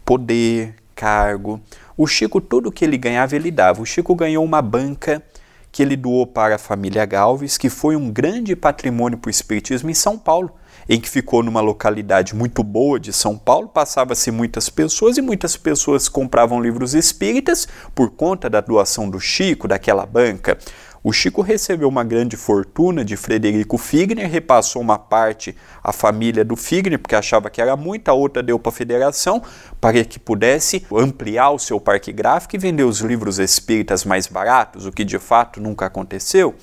poder, 0.05 0.75
cargo. 0.99 1.61
O 1.97 2.09
Chico, 2.09 2.41
tudo 2.41 2.73
que 2.73 2.85
ele 2.85 2.99
ganhava, 2.99 3.37
ele 3.37 3.53
dava. 3.53 3.81
O 3.81 3.87
Chico 3.87 4.17
ganhou 4.17 4.45
uma 4.45 4.61
banca 4.61 5.23
que 5.71 5.81
ele 5.81 5.95
doou 5.95 6.27
para 6.27 6.57
a 6.57 6.59
família 6.59 7.07
Galves, 7.07 7.57
que 7.57 7.71
foi 7.71 7.95
um 7.95 8.11
grande 8.11 8.57
patrimônio 8.57 9.17
para 9.17 9.29
o 9.29 9.31
Espiritismo 9.31 9.89
em 9.89 9.95
São 9.95 10.19
Paulo, 10.19 10.51
em 10.89 11.01
que 11.01 11.09
ficou 11.09 11.43
numa 11.43 11.61
localidade 11.61 12.35
muito 12.35 12.65
boa 12.65 12.99
de 12.99 13.13
São 13.13 13.39
Paulo, 13.39 13.69
passava-se 13.69 14.31
muitas 14.33 14.69
pessoas 14.69 15.19
e 15.19 15.23
muitas 15.23 15.57
pessoas 15.57 16.09
compravam 16.09 16.61
livros 16.61 16.95
espíritas 16.95 17.69
por 17.95 18.11
conta 18.11 18.51
da 18.51 18.61
doação 18.61 19.09
do 19.09 19.21
Chico, 19.21 19.69
daquela 19.69 20.05
banca. 20.05 20.59
O 21.03 21.13
Chico 21.13 21.43
recebeu 21.43 21.89
uma 21.89 22.03
grande 22.03 22.37
fortuna 22.37 23.05
de 23.05 23.17
Frederico 23.17 23.79
Figner, 23.79 24.29
repassou 24.29 24.83
uma 24.83 24.99
parte 24.99 25.57
à 25.83 25.93
família 25.93 26.45
do 26.45 26.57
Figner, 26.57 26.99
porque 26.99 27.15
achava 27.15 27.49
que 27.49 27.61
era 27.61 27.77
muita, 27.77 28.13
outra 28.13 28.43
deu 28.43 28.59
para 28.59 28.71
a 28.71 28.75
federação, 28.75 29.43
para 29.81 30.05
que 30.05 30.19
pudesse 30.19 30.85
ampliar 30.93 31.51
o 31.51 31.59
seu 31.59 31.81
parque 31.81 32.13
gráfico 32.13 32.57
e 32.57 32.59
vender 32.59 32.85
os 32.85 33.01
livros 33.01 33.39
espíritas 33.39 34.05
mais 34.05 34.27
baratos, 34.27 34.87
o 34.87 34.93
que 34.93 35.05
de 35.05 35.19
fato 35.19 35.61
nunca 35.61 35.87
aconteceu. 35.87 36.55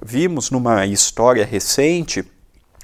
Vimos 0.00 0.50
numa 0.50 0.86
história 0.86 1.44
recente 1.44 2.24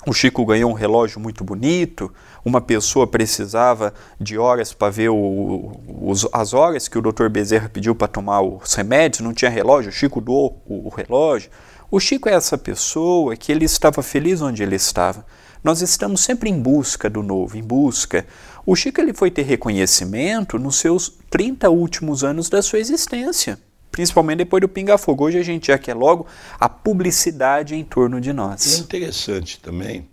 o 0.06 0.12
Chico 0.12 0.44
ganhou 0.46 0.70
um 0.70 0.74
relógio 0.74 1.18
muito 1.18 1.42
bonito, 1.42 2.12
uma 2.44 2.60
pessoa 2.60 3.06
precisava 3.06 3.92
de 4.20 4.38
horas 4.38 4.72
para 4.72 4.90
ver 4.90 5.08
o, 5.08 5.80
os, 6.00 6.26
as 6.32 6.54
horas 6.54 6.86
que 6.86 6.96
o 6.96 7.02
Dr. 7.02 7.28
Bezerra 7.28 7.68
pediu 7.68 7.94
para 7.94 8.06
tomar 8.06 8.40
os 8.42 8.72
remédios, 8.74 9.20
não 9.20 9.34
tinha 9.34 9.50
relógio, 9.50 9.90
o 9.90 9.92
Chico 9.92 10.20
doou 10.20 10.62
o, 10.66 10.86
o 10.86 10.88
relógio. 10.88 11.50
O 11.90 11.98
Chico 11.98 12.28
é 12.28 12.34
essa 12.34 12.56
pessoa 12.56 13.34
que 13.34 13.50
ele 13.50 13.64
estava 13.64 14.02
feliz 14.02 14.40
onde 14.40 14.62
ele 14.62 14.76
estava. 14.76 15.26
Nós 15.64 15.82
estamos 15.82 16.20
sempre 16.20 16.48
em 16.48 16.60
busca 16.60 17.10
do 17.10 17.22
novo, 17.22 17.56
em 17.56 17.62
busca. 17.62 18.24
O 18.64 18.76
Chico 18.76 19.00
ele 19.00 19.12
foi 19.12 19.30
ter 19.30 19.42
reconhecimento 19.42 20.58
nos 20.58 20.76
seus 20.76 21.18
30 21.28 21.70
últimos 21.70 22.22
anos 22.22 22.48
da 22.48 22.62
sua 22.62 22.78
existência 22.78 23.58
principalmente 23.90 24.38
depois 24.38 24.60
do 24.60 24.68
Pinga 24.68 24.98
Fogo. 24.98 25.24
Hoje 25.24 25.38
a 25.38 25.42
gente 25.42 25.68
já 25.68 25.78
quer 25.78 25.94
logo 25.94 26.26
a 26.58 26.68
publicidade 26.68 27.74
em 27.74 27.84
torno 27.84 28.20
de 28.20 28.32
nós. 28.32 28.78
É 28.78 28.80
interessante 28.80 29.60
também, 29.60 30.08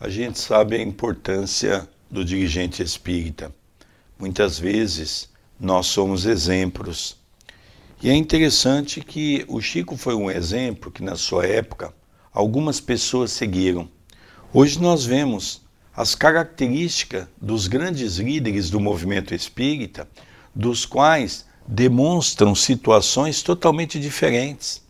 a 0.00 0.08
gente 0.08 0.38
sabe 0.38 0.76
a 0.76 0.82
importância 0.82 1.88
do 2.10 2.24
dirigente 2.24 2.82
espírita. 2.82 3.52
Muitas 4.18 4.58
vezes 4.58 5.28
nós 5.58 5.86
somos 5.86 6.26
exemplos. 6.26 7.16
E 8.02 8.10
é 8.10 8.14
interessante 8.14 9.00
que 9.00 9.44
o 9.48 9.60
Chico 9.60 9.96
foi 9.96 10.14
um 10.14 10.30
exemplo 10.30 10.90
que, 10.90 11.02
na 11.02 11.16
sua 11.16 11.46
época, 11.46 11.92
algumas 12.32 12.80
pessoas 12.80 13.32
seguiram. 13.32 13.88
Hoje 14.52 14.80
nós 14.80 15.04
vemos 15.04 15.62
as 15.96 16.14
características 16.14 17.26
dos 17.40 17.66
grandes 17.66 18.16
líderes 18.16 18.68
do 18.68 18.80
movimento 18.80 19.34
espírita, 19.34 20.08
dos 20.54 20.84
quais 20.84 21.46
demonstram 21.66 22.54
situações 22.54 23.42
totalmente 23.42 23.98
diferentes. 23.98 24.82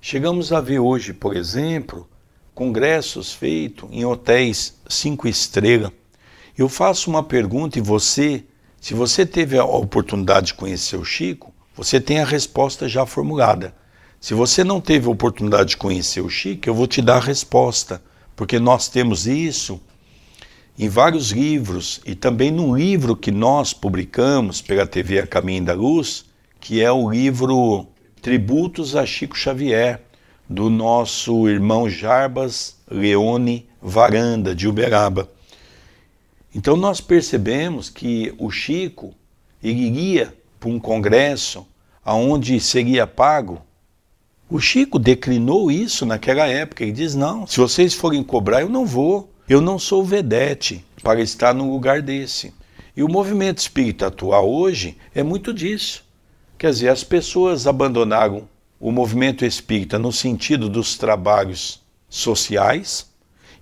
Chegamos 0.00 0.52
a 0.52 0.60
ver 0.60 0.78
hoje, 0.78 1.12
por 1.12 1.36
exemplo, 1.36 2.08
congressos 2.54 3.32
feitos 3.32 3.88
em 3.92 4.04
hotéis 4.04 4.74
cinco 4.88 5.26
estrelas, 5.28 5.92
Eu 6.56 6.68
faço 6.68 7.08
uma 7.08 7.22
pergunta 7.22 7.78
e 7.78 7.82
você, 7.82 8.44
se 8.80 8.92
você 8.92 9.24
teve 9.24 9.58
a 9.58 9.64
oportunidade 9.64 10.48
de 10.48 10.54
conhecer 10.54 10.96
o 10.96 11.04
Chico, 11.04 11.54
você 11.74 11.98
tem 11.98 12.20
a 12.20 12.24
resposta 12.24 12.86
já 12.86 13.06
formulada. 13.06 13.74
Se 14.20 14.34
você 14.34 14.62
não 14.62 14.80
teve 14.80 15.06
a 15.06 15.10
oportunidade 15.10 15.70
de 15.70 15.76
conhecer 15.78 16.20
o 16.20 16.28
Chico, 16.28 16.68
eu 16.68 16.74
vou 16.74 16.86
te 16.86 17.00
dar 17.00 17.16
a 17.16 17.20
resposta, 17.20 18.02
porque 18.36 18.58
nós 18.58 18.88
temos 18.88 19.26
isso 19.26 19.80
em 20.80 20.88
vários 20.88 21.30
livros 21.30 22.00
e 22.06 22.14
também 22.14 22.50
num 22.50 22.74
livro 22.74 23.14
que 23.14 23.30
nós 23.30 23.74
publicamos 23.74 24.62
pela 24.62 24.86
TV 24.86 25.18
A 25.18 25.26
Caminho 25.26 25.66
da 25.66 25.74
Luz, 25.74 26.24
que 26.58 26.80
é 26.80 26.90
o 26.90 27.10
livro 27.10 27.86
Tributos 28.22 28.96
a 28.96 29.04
Chico 29.04 29.36
Xavier, 29.36 30.00
do 30.48 30.70
nosso 30.70 31.46
irmão 31.50 31.86
Jarbas 31.86 32.78
Leone 32.90 33.68
Varanda, 33.82 34.54
de 34.54 34.66
Uberaba. 34.66 35.28
Então 36.54 36.78
nós 36.78 36.98
percebemos 36.98 37.90
que 37.90 38.34
o 38.38 38.50
Chico 38.50 39.12
iria 39.62 40.34
para 40.58 40.70
um 40.70 40.80
congresso 40.80 41.66
aonde 42.02 42.58
seria 42.58 43.06
pago. 43.06 43.60
O 44.48 44.58
Chico 44.58 44.98
declinou 44.98 45.70
isso 45.70 46.06
naquela 46.06 46.46
época 46.46 46.86
e 46.86 46.90
diz: 46.90 47.14
não, 47.14 47.46
se 47.46 47.58
vocês 47.58 47.92
forem 47.92 48.24
cobrar, 48.24 48.62
eu 48.62 48.70
não 48.70 48.86
vou. 48.86 49.30
Eu 49.50 49.60
não 49.60 49.80
sou 49.80 50.04
vedete 50.04 50.84
para 51.02 51.20
estar 51.20 51.52
num 51.52 51.72
lugar 51.72 52.00
desse. 52.00 52.54
E 52.96 53.02
o 53.02 53.08
movimento 53.08 53.58
espírita 53.58 54.06
atual 54.06 54.48
hoje 54.48 54.96
é 55.12 55.24
muito 55.24 55.52
disso. 55.52 56.04
Quer 56.56 56.70
dizer, 56.70 56.88
as 56.88 57.02
pessoas 57.02 57.66
abandonaram 57.66 58.48
o 58.78 58.92
movimento 58.92 59.44
espírita 59.44 59.98
no 59.98 60.12
sentido 60.12 60.68
dos 60.68 60.96
trabalhos 60.96 61.82
sociais 62.08 63.10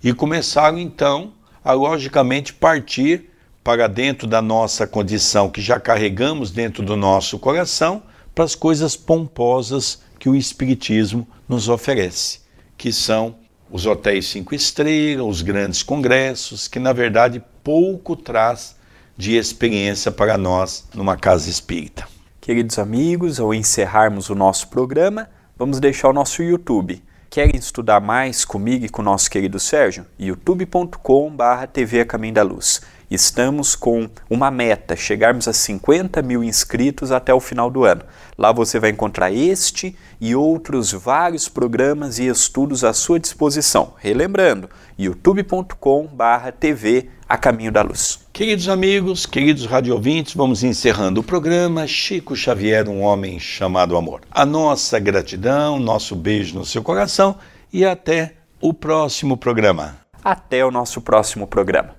e 0.03 0.13
começaram 0.13 0.77
então 0.77 1.33
a 1.65 1.73
logicamente 1.73 2.53
partir 2.53 3.31
para 3.63 3.87
dentro 3.87 4.27
da 4.27 4.43
nossa 4.43 4.85
condição 4.85 5.49
que 5.49 5.59
já 5.59 5.79
carregamos 5.79 6.51
dentro 6.51 6.85
do 6.85 6.95
nosso 6.95 7.39
coração 7.39 8.03
para 8.35 8.43
as 8.43 8.53
coisas 8.53 8.95
pomposas 8.95 10.03
que 10.19 10.29
o 10.29 10.35
espiritismo 10.35 11.27
nos 11.47 11.67
oferece, 11.67 12.41
que 12.77 12.93
são 12.93 13.38
os 13.71 13.85
hotéis 13.85 14.27
cinco 14.27 14.55
estrelas, 14.55 15.25
os 15.25 15.41
grandes 15.41 15.83
congressos, 15.83 16.67
que 16.67 16.79
na 16.79 16.93
verdade 16.93 17.43
pouco 17.63 18.15
traz 18.15 18.75
de 19.17 19.35
experiência 19.35 20.11
para 20.11 20.37
nós 20.37 20.87
numa 20.93 21.17
casa 21.17 21.49
espírita. 21.49 22.07
Queridos 22.39 22.79
amigos, 22.79 23.39
ao 23.39 23.53
encerrarmos 23.53 24.29
o 24.29 24.35
nosso 24.35 24.69
programa, 24.69 25.29
vamos 25.57 25.79
deixar 25.79 26.09
o 26.09 26.13
nosso 26.13 26.41
YouTube. 26.41 27.03
Querem 27.29 27.57
estudar 27.57 27.99
mais 27.99 28.43
comigo 28.43 28.85
e 28.85 28.89
com 28.89 29.03
o 29.03 29.05
nosso 29.05 29.29
querido 29.29 29.59
Sérgio? 29.59 30.05
youtube.com.br 30.17 31.67
TV 31.71 32.03
Caminho 32.05 32.33
da 32.33 32.41
Luz. 32.41 32.81
Estamos 33.09 33.75
com 33.75 34.07
uma 34.29 34.51
meta, 34.51 34.95
chegarmos 34.95 35.47
a 35.47 35.53
50 35.53 36.21
mil 36.21 36.43
inscritos 36.43 37.11
até 37.11 37.33
o 37.33 37.39
final 37.39 37.71
do 37.71 37.83
ano. 37.83 38.03
Lá 38.37 38.51
você 38.51 38.79
vai 38.79 38.91
encontrar 38.91 39.31
este 39.31 39.95
e 40.21 40.35
outros 40.35 40.91
vários 40.91 41.49
programas 41.49 42.19
e 42.19 42.27
estudos 42.27 42.83
à 42.83 42.93
sua 42.93 43.19
disposição. 43.19 43.95
Relembrando, 43.97 44.69
youtube.com/tv 44.97 47.09
a 47.27 47.37
caminho 47.37 47.71
da 47.71 47.81
luz. 47.81 48.19
Queridos 48.31 48.69
amigos, 48.69 49.25
queridos 49.25 49.65
radiovintes, 49.65 50.35
vamos 50.35 50.63
encerrando 50.63 51.21
o 51.21 51.23
programa 51.23 51.87
Chico 51.87 52.35
Xavier, 52.35 52.87
um 52.87 53.01
homem 53.01 53.39
chamado 53.39 53.97
amor. 53.97 54.21
A 54.31 54.45
nossa 54.45 54.99
gratidão, 54.99 55.79
nosso 55.79 56.15
beijo 56.15 56.55
no 56.57 56.65
seu 56.65 56.83
coração 56.83 57.37
e 57.73 57.83
até 57.85 58.35
o 58.61 58.71
próximo 58.73 59.35
programa. 59.35 59.97
Até 60.23 60.63
o 60.65 60.71
nosso 60.71 61.01
próximo 61.01 61.45
programa. 61.47 61.98